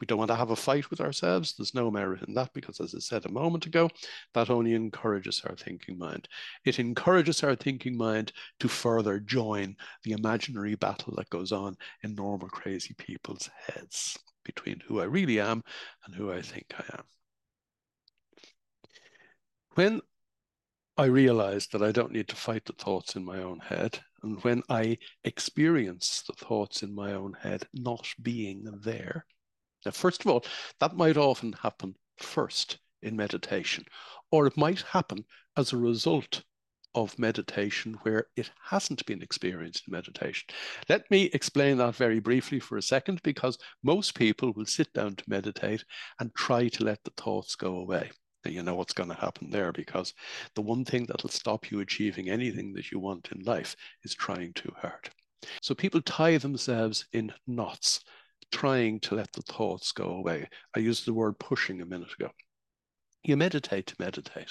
We 0.00 0.06
don't 0.06 0.18
want 0.18 0.30
to 0.30 0.36
have 0.36 0.50
a 0.50 0.56
fight 0.56 0.90
with 0.90 1.00
ourselves. 1.00 1.54
There's 1.54 1.74
no 1.74 1.90
merit 1.90 2.22
in 2.26 2.34
that 2.34 2.52
because, 2.52 2.80
as 2.80 2.94
I 2.94 2.98
said 2.98 3.26
a 3.26 3.32
moment 3.32 3.66
ago, 3.66 3.88
that 4.32 4.50
only 4.50 4.74
encourages 4.74 5.42
our 5.48 5.54
thinking 5.54 5.98
mind. 5.98 6.28
It 6.64 6.80
encourages 6.80 7.44
our 7.44 7.54
thinking 7.54 7.96
mind 7.96 8.32
to 8.58 8.68
further 8.68 9.20
join 9.20 9.76
the 10.02 10.12
imaginary 10.12 10.74
battle 10.74 11.14
that 11.16 11.30
goes 11.30 11.52
on 11.52 11.76
in 12.02 12.14
normal, 12.14 12.48
crazy 12.48 12.94
people's 12.98 13.48
heads 13.66 14.18
between 14.44 14.80
who 14.80 15.00
I 15.00 15.04
really 15.04 15.38
am 15.38 15.62
and 16.04 16.14
who 16.14 16.32
I 16.32 16.42
think 16.42 16.74
I 16.76 16.84
am. 16.98 17.04
When 19.74 20.00
I 20.96 21.06
realize 21.06 21.66
that 21.68 21.82
I 21.82 21.92
don't 21.92 22.12
need 22.12 22.28
to 22.28 22.36
fight 22.36 22.64
the 22.64 22.72
thoughts 22.72 23.16
in 23.16 23.24
my 23.24 23.38
own 23.38 23.60
head, 23.60 24.00
and 24.22 24.42
when 24.42 24.62
I 24.68 24.98
experience 25.24 26.22
the 26.26 26.34
thoughts 26.34 26.82
in 26.82 26.94
my 26.94 27.12
own 27.12 27.32
head 27.32 27.66
not 27.72 28.06
being 28.22 28.64
there, 28.82 29.26
now, 29.84 29.92
first 29.92 30.24
of 30.24 30.30
all, 30.30 30.44
that 30.80 30.96
might 30.96 31.16
often 31.16 31.52
happen 31.52 31.94
first 32.16 32.78
in 33.02 33.16
meditation, 33.16 33.84
or 34.30 34.46
it 34.46 34.56
might 34.56 34.82
happen 34.82 35.24
as 35.56 35.72
a 35.72 35.76
result 35.76 36.42
of 36.94 37.18
meditation 37.18 37.98
where 38.02 38.28
it 38.36 38.50
hasn't 38.62 39.04
been 39.04 39.20
experienced 39.20 39.84
in 39.86 39.92
meditation. 39.92 40.46
Let 40.88 41.10
me 41.10 41.24
explain 41.32 41.78
that 41.78 41.96
very 41.96 42.20
briefly 42.20 42.60
for 42.60 42.76
a 42.76 42.82
second, 42.82 43.20
because 43.22 43.58
most 43.82 44.14
people 44.14 44.52
will 44.52 44.66
sit 44.66 44.92
down 44.92 45.16
to 45.16 45.24
meditate 45.26 45.84
and 46.20 46.34
try 46.34 46.68
to 46.68 46.84
let 46.84 47.02
the 47.04 47.12
thoughts 47.16 47.56
go 47.56 47.76
away. 47.76 48.10
You 48.46 48.62
know 48.62 48.74
what's 48.74 48.92
going 48.92 49.08
to 49.08 49.14
happen 49.14 49.50
there 49.50 49.72
because 49.72 50.12
the 50.54 50.60
one 50.60 50.84
thing 50.84 51.06
that'll 51.06 51.30
stop 51.30 51.70
you 51.70 51.80
achieving 51.80 52.28
anything 52.28 52.74
that 52.74 52.92
you 52.92 52.98
want 52.98 53.30
in 53.32 53.42
life 53.42 53.74
is 54.04 54.14
trying 54.14 54.52
too 54.52 54.72
hard. 54.80 55.08
So 55.62 55.74
people 55.74 56.02
tie 56.02 56.36
themselves 56.36 57.06
in 57.12 57.32
knots 57.46 58.04
trying 58.54 59.00
to 59.00 59.16
let 59.16 59.32
the 59.32 59.42
thoughts 59.42 59.90
go 59.90 60.04
away. 60.04 60.48
I 60.76 60.78
used 60.78 61.04
the 61.04 61.12
word 61.12 61.38
pushing 61.40 61.82
a 61.82 61.86
minute 61.86 62.12
ago. 62.12 62.30
You 63.24 63.36
meditate 63.36 63.88
to 63.88 63.96
meditate. 63.98 64.50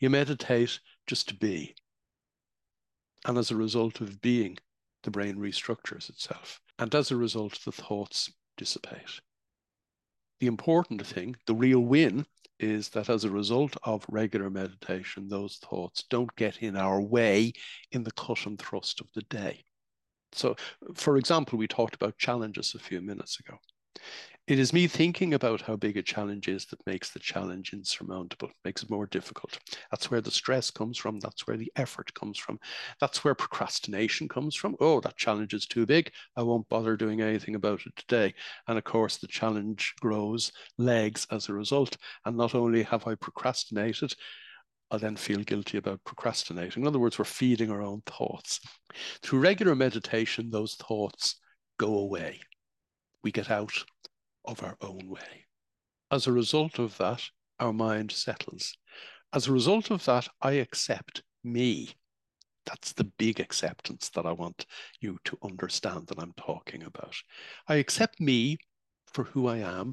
You 0.00 0.08
meditate 0.08 0.80
just 1.06 1.28
to 1.28 1.36
be. 1.36 1.74
And 3.26 3.36
as 3.36 3.50
a 3.50 3.56
result 3.56 4.00
of 4.00 4.22
being, 4.22 4.56
the 5.02 5.10
brain 5.10 5.36
restructures 5.36 6.08
itself. 6.08 6.58
And 6.78 6.94
as 6.94 7.10
a 7.10 7.16
result, 7.16 7.58
the 7.64 7.72
thoughts 7.72 8.32
dissipate. 8.56 9.20
The 10.40 10.46
important 10.46 11.06
thing, 11.06 11.36
the 11.46 11.54
real 11.54 11.80
win, 11.80 12.24
is 12.58 12.88
that 12.90 13.10
as 13.10 13.24
a 13.24 13.30
result 13.30 13.76
of 13.82 14.06
regular 14.08 14.48
meditation, 14.48 15.28
those 15.28 15.56
thoughts 15.56 16.04
don't 16.08 16.34
get 16.36 16.62
in 16.62 16.76
our 16.76 17.00
way 17.00 17.52
in 17.92 18.04
the 18.04 18.12
cut 18.12 18.46
and 18.46 18.58
thrust 18.58 19.00
of 19.00 19.08
the 19.14 19.22
day. 19.22 19.64
So, 20.34 20.56
for 20.94 21.16
example, 21.16 21.58
we 21.58 21.68
talked 21.68 21.94
about 21.94 22.18
challenges 22.18 22.74
a 22.74 22.78
few 22.78 23.00
minutes 23.00 23.40
ago. 23.40 23.58
It 24.46 24.58
is 24.58 24.74
me 24.74 24.88
thinking 24.88 25.32
about 25.32 25.62
how 25.62 25.76
big 25.76 25.96
a 25.96 26.02
challenge 26.02 26.48
is 26.48 26.66
that 26.66 26.86
makes 26.86 27.08
the 27.08 27.18
challenge 27.18 27.72
insurmountable, 27.72 28.50
makes 28.62 28.82
it 28.82 28.90
more 28.90 29.06
difficult. 29.06 29.58
That's 29.90 30.10
where 30.10 30.20
the 30.20 30.30
stress 30.30 30.70
comes 30.70 30.98
from. 30.98 31.18
That's 31.18 31.46
where 31.46 31.56
the 31.56 31.72
effort 31.76 32.12
comes 32.12 32.36
from. 32.36 32.58
That's 33.00 33.24
where 33.24 33.34
procrastination 33.34 34.28
comes 34.28 34.54
from. 34.54 34.76
Oh, 34.80 35.00
that 35.00 35.16
challenge 35.16 35.54
is 35.54 35.64
too 35.64 35.86
big. 35.86 36.12
I 36.36 36.42
won't 36.42 36.68
bother 36.68 36.94
doing 36.94 37.22
anything 37.22 37.54
about 37.54 37.86
it 37.86 37.96
today. 37.96 38.34
And 38.68 38.76
of 38.76 38.84
course, 38.84 39.16
the 39.16 39.28
challenge 39.28 39.94
grows 40.00 40.52
legs 40.76 41.26
as 41.30 41.48
a 41.48 41.54
result. 41.54 41.96
And 42.26 42.36
not 42.36 42.54
only 42.54 42.82
have 42.82 43.06
I 43.06 43.14
procrastinated, 43.14 44.14
I 44.90 44.98
then 44.98 45.16
feel 45.16 45.40
guilty 45.40 45.78
about 45.78 46.04
procrastinating. 46.04 46.82
In 46.82 46.86
other 46.86 46.98
words, 46.98 47.18
we're 47.18 47.24
feeding 47.24 47.70
our 47.70 47.82
own 47.82 48.02
thoughts. 48.06 48.60
Through 49.22 49.40
regular 49.40 49.74
meditation, 49.74 50.50
those 50.50 50.74
thoughts 50.74 51.36
go 51.78 51.98
away. 51.98 52.40
We 53.22 53.32
get 53.32 53.50
out 53.50 53.72
of 54.44 54.62
our 54.62 54.76
own 54.80 55.08
way. 55.08 55.46
As 56.10 56.26
a 56.26 56.32
result 56.32 56.78
of 56.78 56.96
that, 56.98 57.22
our 57.58 57.72
mind 57.72 58.12
settles. 58.12 58.76
As 59.32 59.48
a 59.48 59.52
result 59.52 59.90
of 59.90 60.04
that, 60.04 60.28
I 60.40 60.52
accept 60.52 61.22
me. 61.42 61.94
That's 62.66 62.92
the 62.92 63.04
big 63.04 63.40
acceptance 63.40 64.10
that 64.10 64.26
I 64.26 64.32
want 64.32 64.66
you 65.00 65.18
to 65.24 65.38
understand 65.42 66.06
that 66.06 66.18
I'm 66.18 66.34
talking 66.36 66.84
about. 66.84 67.16
I 67.66 67.76
accept 67.76 68.20
me 68.20 68.58
for 69.12 69.24
who 69.24 69.48
I 69.48 69.58
am 69.58 69.92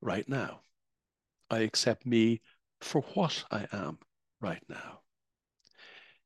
right 0.00 0.28
now. 0.28 0.60
I 1.50 1.60
accept 1.60 2.04
me 2.04 2.42
for 2.80 3.00
what 3.14 3.44
I 3.50 3.66
am 3.72 3.98
right 4.44 4.62
now. 4.68 5.00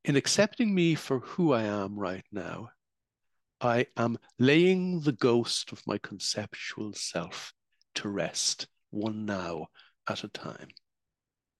In 0.04 0.16
accepting 0.16 0.74
me 0.74 0.96
for 0.96 1.20
who 1.20 1.52
I 1.52 1.62
am 1.62 1.96
right 1.96 2.24
now, 2.32 2.70
I 3.60 3.86
am 3.96 4.18
laying 4.40 5.00
the 5.00 5.12
ghost 5.12 5.70
of 5.70 5.86
my 5.86 5.98
conceptual 5.98 6.92
self 6.94 7.52
to 7.94 8.08
rest, 8.08 8.66
one 8.90 9.24
now 9.24 9.68
at 10.08 10.24
a 10.24 10.28
time. 10.28 10.66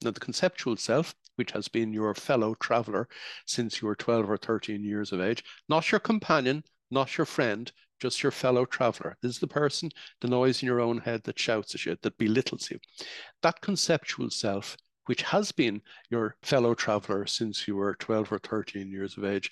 Now, 0.03 0.11
the 0.11 0.19
conceptual 0.19 0.77
self, 0.77 1.15
which 1.37 1.53
has 1.53 1.69
been 1.69 1.93
your 1.93 2.13
fellow 2.17 2.57
traveler 2.57 3.09
since 3.47 3.81
you 3.81 3.87
were 3.87 3.95
12 3.95 4.29
or 4.29 4.37
13 4.37 4.83
years 4.83 5.13
of 5.13 5.21
age, 5.21 5.45
not 5.69 5.93
your 5.93 6.01
companion, 6.01 6.65
not 6.91 7.17
your 7.17 7.25
friend, 7.25 7.71
just 8.01 8.25
your 8.25 8.33
fellow 8.33 8.65
traveler. 8.65 9.17
This 9.23 9.35
is 9.37 9.39
the 9.39 9.47
person, 9.47 9.91
the 10.21 10.29
noise 10.29 10.61
in 10.61 10.67
your 10.67 10.81
own 10.81 10.99
head 10.99 11.23
that 11.25 11.39
shouts 11.39 11.77
at 11.77 11.87
you, 11.87 11.97
that 12.03 12.19
belittles 12.19 12.69
you. 12.69 12.81
That 13.43 13.61
conceptual 13.61 14.31
self 14.31 14.77
which 15.09 15.23
has 15.23 15.53
been 15.53 15.81
your 16.11 16.37
fellow 16.43 16.75
traveler 16.75 17.25
since 17.27 17.67
you 17.67 17.75
were 17.75 17.95
12 17.95 18.31
or 18.31 18.39
13 18.39 18.91
years 18.91 19.17
of 19.17 19.25
age, 19.25 19.51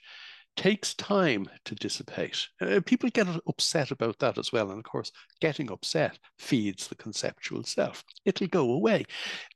takes 0.55 0.95
time 0.95 1.47
to 1.65 1.75
dissipate. 1.75 2.47
Uh, 2.61 2.81
people 2.85 3.09
get 3.11 3.27
upset 3.47 3.91
about 3.91 4.19
that 4.19 4.37
as 4.37 4.53
well. 4.53 4.71
And 4.71 4.79
of 4.79 4.85
course, 4.85 5.11
getting 5.41 5.71
upset 5.71 6.19
feeds 6.39 6.89
the 6.89 6.95
conceptual 6.95 7.63
self. 7.63 8.05
It'll 8.27 8.47
go 8.49 8.73
away. 8.73 9.05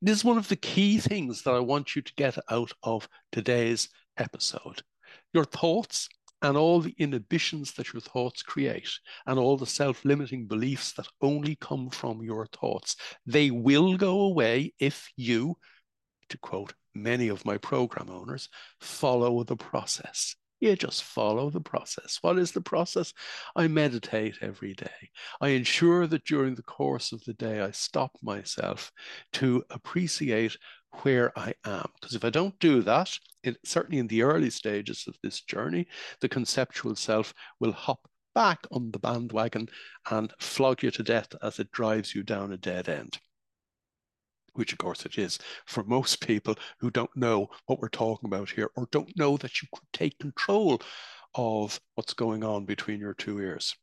This 0.00 0.18
is 0.18 0.24
one 0.24 0.38
of 0.38 0.48
the 0.48 0.56
key 0.56 0.98
things 0.98 1.42
that 1.42 1.54
I 1.54 1.60
want 1.60 1.94
you 1.94 2.02
to 2.02 2.14
get 2.14 2.38
out 2.50 2.72
of 2.82 3.06
today's 3.30 3.88
episode. 4.16 4.82
Your 5.34 5.44
thoughts 5.44 6.08
and 6.42 6.56
all 6.56 6.80
the 6.80 6.94
inhibitions 6.98 7.72
that 7.72 7.92
your 7.92 8.00
thoughts 8.00 8.42
create 8.42 8.88
and 9.26 9.38
all 9.38 9.58
the 9.58 9.66
self-limiting 9.66 10.46
beliefs 10.46 10.92
that 10.92 11.06
only 11.20 11.56
come 11.56 11.90
from 11.90 12.22
your 12.22 12.46
thoughts, 12.46 12.96
they 13.26 13.50
will 13.50 13.96
go 13.96 14.22
away 14.22 14.72
if 14.78 15.10
you 15.16 15.56
to 16.30 16.38
quote 16.38 16.74
many 16.94 17.28
of 17.28 17.44
my 17.44 17.58
program 17.58 18.10
owners, 18.10 18.48
follow 18.80 19.42
the 19.44 19.56
process. 19.56 20.34
You 20.60 20.76
just 20.76 21.04
follow 21.04 21.48
the 21.48 21.60
process. 21.60 22.18
What 22.20 22.38
is 22.38 22.52
the 22.52 22.60
process? 22.60 23.14
I 23.56 23.66
meditate 23.66 24.36
every 24.42 24.74
day. 24.74 25.10
I 25.40 25.48
ensure 25.48 26.06
that 26.06 26.26
during 26.26 26.54
the 26.54 26.62
course 26.62 27.12
of 27.12 27.24
the 27.24 27.32
day, 27.32 27.60
I 27.60 27.70
stop 27.70 28.18
myself 28.22 28.92
to 29.34 29.64
appreciate 29.70 30.58
where 31.02 31.36
I 31.38 31.54
am. 31.64 31.86
Because 31.98 32.14
if 32.14 32.26
I 32.26 32.30
don't 32.30 32.58
do 32.58 32.82
that, 32.82 33.10
it, 33.42 33.56
certainly 33.64 33.98
in 33.98 34.08
the 34.08 34.22
early 34.22 34.50
stages 34.50 35.04
of 35.08 35.16
this 35.22 35.40
journey, 35.40 35.86
the 36.20 36.28
conceptual 36.28 36.94
self 36.94 37.32
will 37.58 37.72
hop 37.72 38.06
back 38.34 38.66
on 38.70 38.90
the 38.90 38.98
bandwagon 38.98 39.66
and 40.10 40.32
flog 40.40 40.82
you 40.82 40.90
to 40.90 41.02
death 41.02 41.34
as 41.42 41.58
it 41.58 41.72
drives 41.72 42.14
you 42.14 42.22
down 42.22 42.52
a 42.52 42.58
dead 42.58 42.88
end 42.88 43.18
which 44.54 44.72
of 44.72 44.78
course 44.78 45.04
it 45.04 45.18
is 45.18 45.38
for 45.66 45.84
most 45.84 46.26
people 46.26 46.56
who 46.78 46.90
don't 46.90 47.14
know 47.16 47.48
what 47.66 47.80
we're 47.80 47.88
talking 47.88 48.28
about 48.28 48.50
here 48.50 48.70
or 48.76 48.88
don't 48.90 49.16
know 49.16 49.36
that 49.36 49.62
you 49.62 49.68
could 49.72 49.86
take 49.92 50.18
control 50.18 50.80
of 51.34 51.80
what's 51.94 52.14
going 52.14 52.44
on 52.44 52.64
between 52.64 53.00
your 53.00 53.14
two 53.14 53.38
ears. 53.38 53.74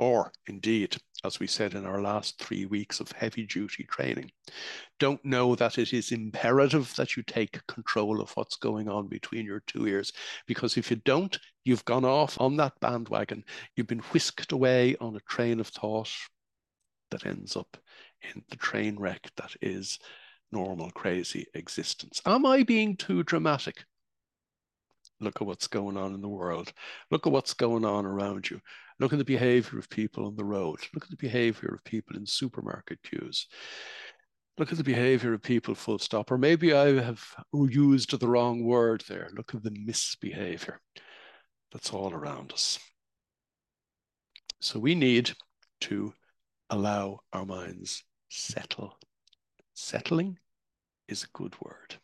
Or 0.00 0.32
indeed, 0.46 0.96
as 1.24 1.38
we 1.38 1.46
said 1.46 1.74
in 1.74 1.84
our 1.86 2.00
last 2.00 2.42
three 2.42 2.66
weeks 2.66 2.98
of 2.98 3.12
heavy 3.12 3.46
duty 3.46 3.84
training, 3.84 4.30
don't 4.98 5.24
know 5.24 5.54
that 5.54 5.78
it 5.78 5.92
is 5.92 6.12
imperative 6.12 6.94
that 6.96 7.16
you 7.16 7.22
take 7.22 7.64
control 7.66 8.20
of 8.20 8.30
what's 8.32 8.56
going 8.56 8.88
on 8.88 9.06
between 9.08 9.44
your 9.46 9.60
two 9.66 9.86
ears. 9.86 10.12
Because 10.46 10.76
if 10.76 10.90
you 10.90 10.96
don't, 11.04 11.38
you've 11.64 11.84
gone 11.84 12.04
off 12.04 12.40
on 12.40 12.56
that 12.56 12.72
bandwagon. 12.80 13.44
You've 13.76 13.86
been 13.86 14.00
whisked 14.00 14.52
away 14.52 14.96
on 15.00 15.14
a 15.14 15.20
train 15.20 15.60
of 15.60 15.68
thought 15.68 16.10
that 17.10 17.26
ends 17.26 17.56
up 17.56 17.76
in 18.34 18.42
the 18.50 18.56
train 18.56 18.98
wreck 18.98 19.30
that 19.36 19.54
is 19.60 19.98
normal, 20.50 20.90
crazy 20.90 21.46
existence. 21.54 22.20
Am 22.26 22.44
I 22.46 22.62
being 22.62 22.96
too 22.96 23.22
dramatic? 23.22 23.84
Look 25.20 25.40
at 25.40 25.46
what's 25.46 25.68
going 25.68 25.96
on 25.96 26.14
in 26.14 26.20
the 26.20 26.28
world. 26.28 26.72
Look 27.10 27.26
at 27.26 27.32
what's 27.32 27.54
going 27.54 27.84
on 27.84 28.04
around 28.04 28.50
you. 28.50 28.60
Look 28.98 29.12
at 29.12 29.18
the 29.18 29.24
behavior 29.24 29.78
of 29.78 29.88
people 29.88 30.26
on 30.26 30.36
the 30.36 30.44
road. 30.44 30.80
Look 30.92 31.04
at 31.04 31.10
the 31.10 31.16
behavior 31.16 31.74
of 31.74 31.84
people 31.84 32.16
in 32.16 32.26
supermarket 32.26 33.02
queues. 33.02 33.46
Look 34.58 34.70
at 34.70 34.78
the 34.78 34.84
behavior 34.84 35.32
of 35.32 35.42
people, 35.42 35.74
full 35.74 35.98
stop. 35.98 36.30
Or 36.30 36.38
maybe 36.38 36.74
I 36.74 37.00
have 37.00 37.24
used 37.52 38.18
the 38.18 38.28
wrong 38.28 38.64
word 38.64 39.02
there. 39.08 39.30
Look 39.34 39.54
at 39.54 39.62
the 39.62 39.70
misbehavior 39.70 40.80
that's 41.72 41.92
all 41.92 42.12
around 42.12 42.52
us. 42.52 42.78
So 44.60 44.78
we 44.78 44.94
need 44.94 45.32
to 45.82 46.12
allow 46.70 47.20
our 47.32 47.46
minds 47.46 48.04
settle. 48.32 48.98
Settling 49.74 50.38
is 51.08 51.24
a 51.24 51.38
good 51.38 51.54
word. 51.60 51.96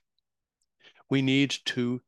We 1.10 1.22
need 1.22 1.54
to 1.66 2.02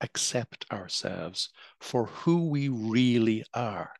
accept 0.00 0.66
ourselves 0.72 1.50
for 1.80 2.06
who 2.06 2.48
we 2.48 2.68
really 2.68 3.44
are. 3.54 3.92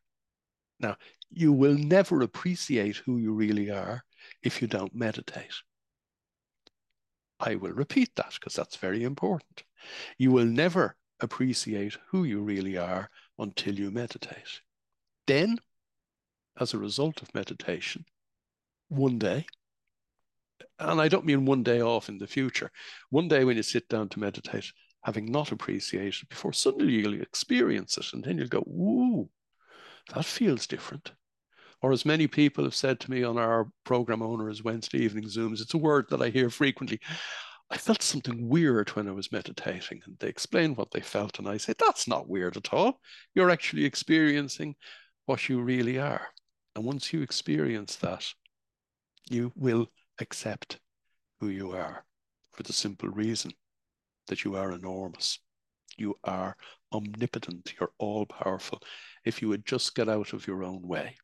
Now, 0.79 0.97
you 1.29 1.51
will 1.51 1.75
never 1.75 2.21
appreciate 2.21 2.97
who 2.97 3.17
you 3.17 3.33
really 3.33 3.69
are 3.69 4.03
if 4.43 4.61
you 4.61 4.67
don't 4.67 4.95
meditate. 4.95 5.53
I 7.39 7.55
will 7.55 7.71
repeat 7.71 8.15
that 8.15 8.33
because 8.33 8.55
that's 8.55 8.77
very 8.77 9.03
important. 9.03 9.63
You 10.17 10.31
will 10.31 10.45
never 10.45 10.95
appreciate 11.19 11.97
who 12.09 12.23
you 12.23 12.41
really 12.41 12.77
are 12.77 13.09
until 13.37 13.75
you 13.75 13.91
meditate. 13.91 14.61
Then, 15.27 15.59
as 16.59 16.73
a 16.73 16.79
result 16.79 17.21
of 17.21 17.33
meditation, 17.35 18.05
one 18.89 19.19
day, 19.19 19.45
and 20.79 21.01
I 21.01 21.07
don't 21.07 21.25
mean 21.25 21.45
one 21.45 21.63
day 21.63 21.81
off 21.81 22.09
in 22.09 22.17
the 22.17 22.27
future, 22.27 22.71
one 23.09 23.27
day 23.27 23.43
when 23.43 23.57
you 23.57 23.63
sit 23.63 23.89
down 23.89 24.09
to 24.09 24.19
meditate, 24.19 24.71
having 25.03 25.31
not 25.31 25.51
appreciated 25.51 26.27
before, 26.29 26.53
suddenly 26.53 26.93
you'll 26.93 27.21
experience 27.21 27.97
it 27.97 28.13
and 28.13 28.23
then 28.23 28.37
you'll 28.37 28.47
go, 28.47 28.59
ooh, 28.59 29.29
that 30.13 30.25
feels 30.25 30.67
different. 30.67 31.11
Or 31.81 31.91
as 31.91 32.05
many 32.05 32.27
people 32.27 32.63
have 32.63 32.75
said 32.75 32.99
to 33.01 33.11
me 33.11 33.23
on 33.23 33.37
our 33.37 33.69
program 33.83 34.21
owners 34.21 34.63
Wednesday 34.63 34.99
evening 34.99 35.25
Zooms, 35.25 35.61
it's 35.61 35.73
a 35.73 35.77
word 35.77 36.07
that 36.09 36.21
I 36.21 36.29
hear 36.29 36.49
frequently. 36.49 36.99
I 37.69 37.77
felt 37.77 38.01
something 38.01 38.47
weird 38.47 38.89
when 38.89 39.07
I 39.07 39.11
was 39.11 39.31
meditating, 39.31 40.01
and 40.05 40.17
they 40.19 40.29
explain 40.29 40.73
what 40.75 40.91
they 40.91 41.01
felt, 41.01 41.37
and 41.37 41.47
I 41.47 41.57
say, 41.57 41.73
That's 41.77 42.07
not 42.07 42.29
weird 42.29 42.55
at 42.55 42.73
all. 42.73 43.01
You're 43.35 43.49
actually 43.49 43.83
experiencing 43.83 44.75
what 45.25 45.49
you 45.49 45.61
really 45.61 45.99
are. 45.99 46.27
And 46.75 46.85
once 46.85 47.11
you 47.11 47.21
experience 47.21 47.97
that, 47.97 48.25
you 49.29 49.51
will 49.55 49.87
accept 50.19 50.79
who 51.39 51.49
you 51.49 51.71
are 51.71 52.05
for 52.53 52.63
the 52.63 52.73
simple 52.73 53.09
reason 53.09 53.51
that 54.27 54.43
you 54.43 54.55
are 54.55 54.71
enormous. 54.71 55.39
You 55.97 56.15
are 56.23 56.55
omnipotent. 56.93 57.73
You're 57.79 57.91
all 57.97 58.25
powerful. 58.25 58.81
If 59.25 59.41
you 59.41 59.49
would 59.49 59.65
just 59.65 59.95
get 59.95 60.09
out 60.09 60.33
of 60.33 60.47
your 60.47 60.63
own 60.63 60.81
way. 60.81 61.15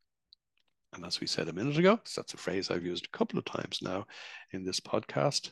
And 0.94 1.06
as 1.06 1.20
we 1.20 1.28
said 1.28 1.48
a 1.48 1.54
minute 1.54 1.78
ago, 1.78 2.00
that's 2.16 2.34
a 2.34 2.38
phrase 2.38 2.70
I've 2.70 2.86
used 2.86 3.06
a 3.06 3.18
couple 3.18 3.40
of 3.40 3.46
times 3.46 3.80
now 3.82 4.06
in 4.52 4.64
this 4.64 4.80
podcast. 4.80 5.52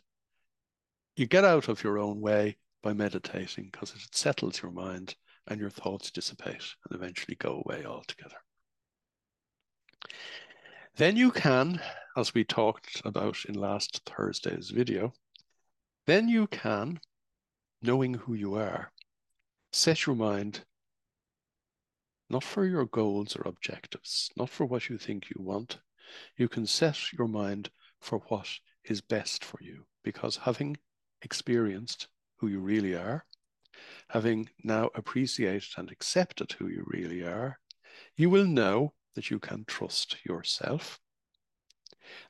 You 1.16 1.26
get 1.26 1.44
out 1.44 1.68
of 1.68 1.84
your 1.84 1.98
own 1.98 2.22
way 2.22 2.58
by 2.84 2.94
meditating 2.94 3.70
because 3.72 3.92
it 3.92 4.16
settles 4.16 4.62
your 4.62 4.72
mind 4.72 5.16
and 5.48 5.60
your 5.60 5.70
thoughts 5.70 6.12
dissipate 6.12 6.76
and 6.90 6.96
eventually 6.96 7.36
go 7.36 7.64
away 7.66 7.86
altogether. 7.86 8.38
Then 10.96 11.16
you 11.16 11.32
can, 11.32 11.82
as 12.18 12.34
we 12.34 12.44
talked 12.44 13.02
about 13.06 13.46
in 13.46 13.56
last 13.56 14.02
Thursday's 14.06 14.70
video, 14.70 15.14
then 16.06 16.28
you 16.28 16.48
can, 16.48 17.00
knowing 17.82 18.14
who 18.14 18.34
you 18.34 18.56
are, 18.56 18.92
set 19.72 20.06
your 20.06 20.16
mind 20.16 20.66
not 22.32 22.44
for 22.44 22.66
your 22.66 22.86
goals 22.86 23.36
or 23.36 23.42
objectives, 23.46 24.32
not 24.38 24.50
for 24.50 24.66
what 24.66 24.90
you 24.90 24.98
think 24.98 25.30
you 25.30 25.42
want. 25.42 25.80
You 26.38 26.48
can 26.48 26.66
set 26.66 27.12
your 27.12 27.28
mind 27.28 27.70
for 28.00 28.20
what 28.30 28.48
is 28.86 29.02
best 29.02 29.44
for 29.44 29.60
you 29.62 29.86
because 30.04 30.38
having 30.38 30.78
experienced 31.22 32.08
who 32.38 32.48
you 32.48 32.60
really 32.60 32.96
are, 32.96 33.26
having 34.10 34.50
now 34.64 34.90
appreciated 34.96 35.70
and 35.78 35.92
accepted 35.92 36.54
who 36.54 36.68
you 36.68 36.84
really 36.88 37.22
are, 37.22 37.60
you 38.16 38.30
will 38.30 38.46
know 38.46 38.94
that 39.16 39.30
you 39.30 39.40
can 39.40 39.66
trust 39.66 40.18
yourself. 40.26 41.00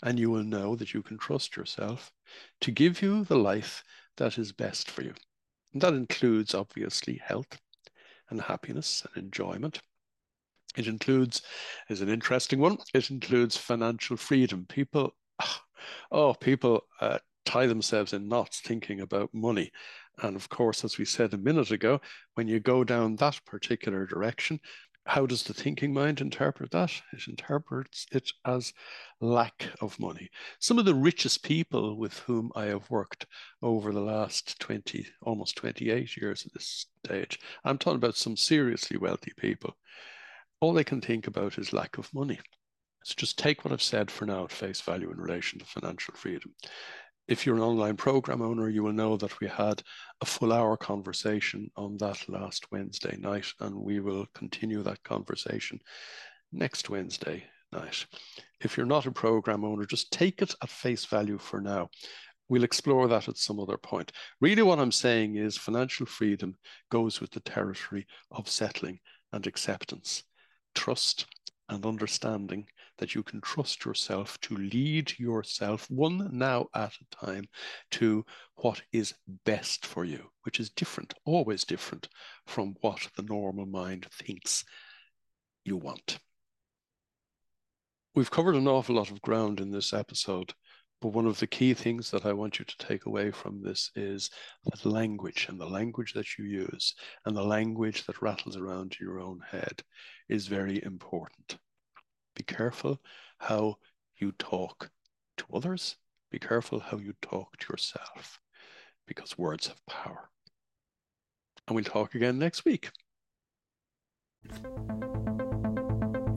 And 0.03 0.19
you 0.19 0.29
will 0.29 0.43
know 0.43 0.75
that 0.75 0.93
you 0.93 1.01
can 1.01 1.17
trust 1.17 1.55
yourself 1.55 2.11
to 2.61 2.71
give 2.71 3.01
you 3.01 3.23
the 3.23 3.37
life 3.37 3.83
that 4.17 4.37
is 4.37 4.51
best 4.51 4.89
for 4.91 5.01
you. 5.01 5.13
And 5.73 5.81
that 5.81 5.93
includes, 5.93 6.53
obviously, 6.53 7.21
health 7.23 7.59
and 8.29 8.41
happiness 8.41 9.05
and 9.15 9.25
enjoyment. 9.25 9.81
It 10.77 10.87
includes, 10.87 11.41
is 11.89 12.01
an 12.01 12.09
interesting 12.09 12.59
one, 12.59 12.77
it 12.93 13.09
includes 13.09 13.57
financial 13.57 14.17
freedom. 14.17 14.65
People, 14.67 15.15
oh, 16.11 16.33
people 16.33 16.85
uh, 16.99 17.19
tie 17.45 17.67
themselves 17.67 18.13
in 18.13 18.27
knots 18.27 18.61
thinking 18.61 19.01
about 19.01 19.33
money. 19.33 19.71
And 20.21 20.35
of 20.35 20.49
course, 20.49 20.83
as 20.83 20.97
we 20.97 21.05
said 21.05 21.33
a 21.33 21.37
minute 21.37 21.71
ago, 21.71 21.99
when 22.35 22.47
you 22.47 22.59
go 22.59 22.83
down 22.83 23.15
that 23.17 23.39
particular 23.45 24.05
direction, 24.05 24.59
how 25.05 25.25
does 25.25 25.43
the 25.43 25.53
thinking 25.53 25.93
mind 25.93 26.21
interpret 26.21 26.71
that? 26.71 26.91
It 27.11 27.27
interprets 27.27 28.05
it 28.11 28.31
as 28.45 28.73
lack 29.19 29.69
of 29.81 29.99
money. 29.99 30.29
Some 30.59 30.77
of 30.77 30.85
the 30.85 30.95
richest 30.95 31.43
people 31.43 31.97
with 31.97 32.19
whom 32.19 32.51
I 32.55 32.65
have 32.65 32.89
worked 32.89 33.25
over 33.61 33.91
the 33.91 34.01
last 34.01 34.59
20, 34.59 35.05
almost 35.23 35.55
28 35.57 36.17
years 36.17 36.45
at 36.45 36.53
this 36.53 36.85
stage, 37.05 37.39
I'm 37.63 37.77
talking 37.77 37.97
about 37.97 38.15
some 38.15 38.37
seriously 38.37 38.97
wealthy 38.97 39.33
people, 39.37 39.75
all 40.59 40.73
they 40.73 40.83
can 40.83 41.01
think 41.01 41.27
about 41.27 41.57
is 41.57 41.73
lack 41.73 41.97
of 41.97 42.13
money. 42.13 42.39
So 43.03 43.15
just 43.17 43.39
take 43.39 43.65
what 43.65 43.73
I've 43.73 43.81
said 43.81 44.11
for 44.11 44.25
now 44.25 44.43
at 44.43 44.51
face 44.51 44.81
value 44.81 45.11
in 45.11 45.17
relation 45.17 45.57
to 45.59 45.65
financial 45.65 46.13
freedom 46.13 46.53
if 47.31 47.45
you're 47.45 47.55
an 47.55 47.61
online 47.61 47.95
program 47.95 48.41
owner, 48.41 48.67
you 48.67 48.83
will 48.83 48.91
know 48.91 49.15
that 49.17 49.39
we 49.39 49.47
had 49.47 49.81
a 50.21 50.25
full 50.25 50.53
hour 50.53 50.77
conversation 50.77 51.69
on 51.75 51.97
that 51.97 52.29
last 52.29 52.71
Wednesday 52.71 53.17
night, 53.17 53.47
and 53.59 53.75
we 53.75 53.99
will 53.99 54.27
continue 54.35 54.83
that 54.83 55.03
conversation 55.03 55.79
next 56.51 56.89
Wednesday 56.89 57.43
night. 57.71 58.05
If 58.59 58.77
you're 58.77 58.85
not 58.85 59.07
a 59.07 59.11
program 59.11 59.65
owner, 59.65 59.85
just 59.85 60.11
take 60.11 60.41
it 60.41 60.53
at 60.61 60.69
face 60.69 61.05
value 61.05 61.39
for 61.39 61.59
now. 61.59 61.89
We'll 62.49 62.63
explore 62.63 63.07
that 63.07 63.29
at 63.29 63.37
some 63.37 63.59
other 63.59 63.77
point. 63.77 64.11
Really, 64.41 64.61
what 64.61 64.79
I'm 64.79 64.91
saying 64.91 65.37
is 65.37 65.57
financial 65.57 66.05
freedom 66.05 66.55
goes 66.91 67.19
with 67.19 67.31
the 67.31 67.39
territory 67.39 68.05
of 68.29 68.49
settling 68.49 68.99
and 69.31 69.47
acceptance, 69.47 70.23
trust 70.75 71.25
and 71.69 71.85
understanding 71.85 72.67
that 73.01 73.15
you 73.15 73.23
can 73.23 73.41
trust 73.41 73.83
yourself 73.83 74.39
to 74.41 74.55
lead 74.55 75.17
yourself 75.17 75.89
one 75.89 76.29
now 76.31 76.67
at 76.75 76.93
a 76.93 77.25
time 77.25 77.43
to 77.89 78.23
what 78.57 78.79
is 78.93 79.15
best 79.43 79.87
for 79.87 80.05
you, 80.05 80.29
which 80.43 80.59
is 80.59 80.69
different, 80.69 81.11
always 81.25 81.65
different 81.65 82.07
from 82.45 82.75
what 82.81 83.07
the 83.17 83.23
normal 83.23 83.65
mind 83.65 84.05
thinks 84.11 84.63
you 85.65 85.75
want. 85.75 86.19
We've 88.13 88.29
covered 88.29 88.55
an 88.55 88.67
awful 88.67 88.95
lot 88.95 89.09
of 89.09 89.21
ground 89.21 89.59
in 89.59 89.71
this 89.71 89.93
episode, 89.93 90.53
but 91.01 91.13
one 91.13 91.25
of 91.25 91.39
the 91.39 91.47
key 91.47 91.73
things 91.73 92.11
that 92.11 92.27
I 92.27 92.33
want 92.33 92.59
you 92.59 92.65
to 92.65 92.77
take 92.77 93.07
away 93.07 93.31
from 93.31 93.63
this 93.63 93.89
is 93.95 94.29
that 94.65 94.85
language 94.85 95.47
and 95.49 95.59
the 95.59 95.65
language 95.65 96.13
that 96.13 96.37
you 96.37 96.45
use 96.45 96.93
and 97.25 97.35
the 97.35 97.43
language 97.43 98.05
that 98.05 98.21
rattles 98.21 98.57
around 98.57 98.95
in 98.99 99.07
your 99.07 99.19
own 99.19 99.41
head 99.49 99.81
is 100.29 100.45
very 100.45 100.83
important. 100.83 101.57
Be 102.35 102.43
careful 102.43 103.01
how 103.39 103.77
you 104.17 104.31
talk 104.33 104.91
to 105.37 105.45
others. 105.53 105.97
Be 106.31 106.39
careful 106.39 106.79
how 106.79 106.97
you 106.97 107.13
talk 107.21 107.57
to 107.57 107.73
yourself 107.73 108.39
because 109.05 109.37
words 109.37 109.67
have 109.67 109.85
power. 109.85 110.29
And 111.67 111.75
we'll 111.75 111.83
talk 111.83 112.15
again 112.15 112.39
next 112.39 112.65
week. 112.65 112.91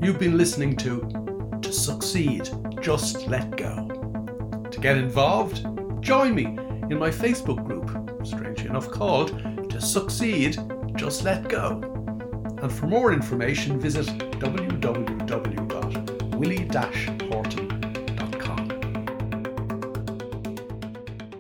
You've 0.03 0.19
been 0.19 0.37
listening 0.37 0.77
to 0.79 1.59
To 1.63 1.73
Succeed, 1.73 2.49
Just 2.81 3.27
Let 3.27 3.57
Go. 3.57 3.89
To 4.71 4.81
get 4.81 4.99
involved, 4.99 5.67
join 6.03 6.35
me 6.35 6.45
in 6.45 6.99
my 6.99 7.11
Facebook 7.11 7.65
group, 7.65 8.27
strangely 8.27 8.69
enough 8.69 8.91
called 8.91 9.71
To 9.71 9.81
Succeed, 9.81 10.59
Just 10.97 11.25
Let 11.25 11.49
Go 11.49 11.81
And 12.63 12.73
for 12.73 12.87
more 12.87 13.13
information, 13.13 13.81
visit 13.81 14.07
www.willie-horton.com. 16.35 17.34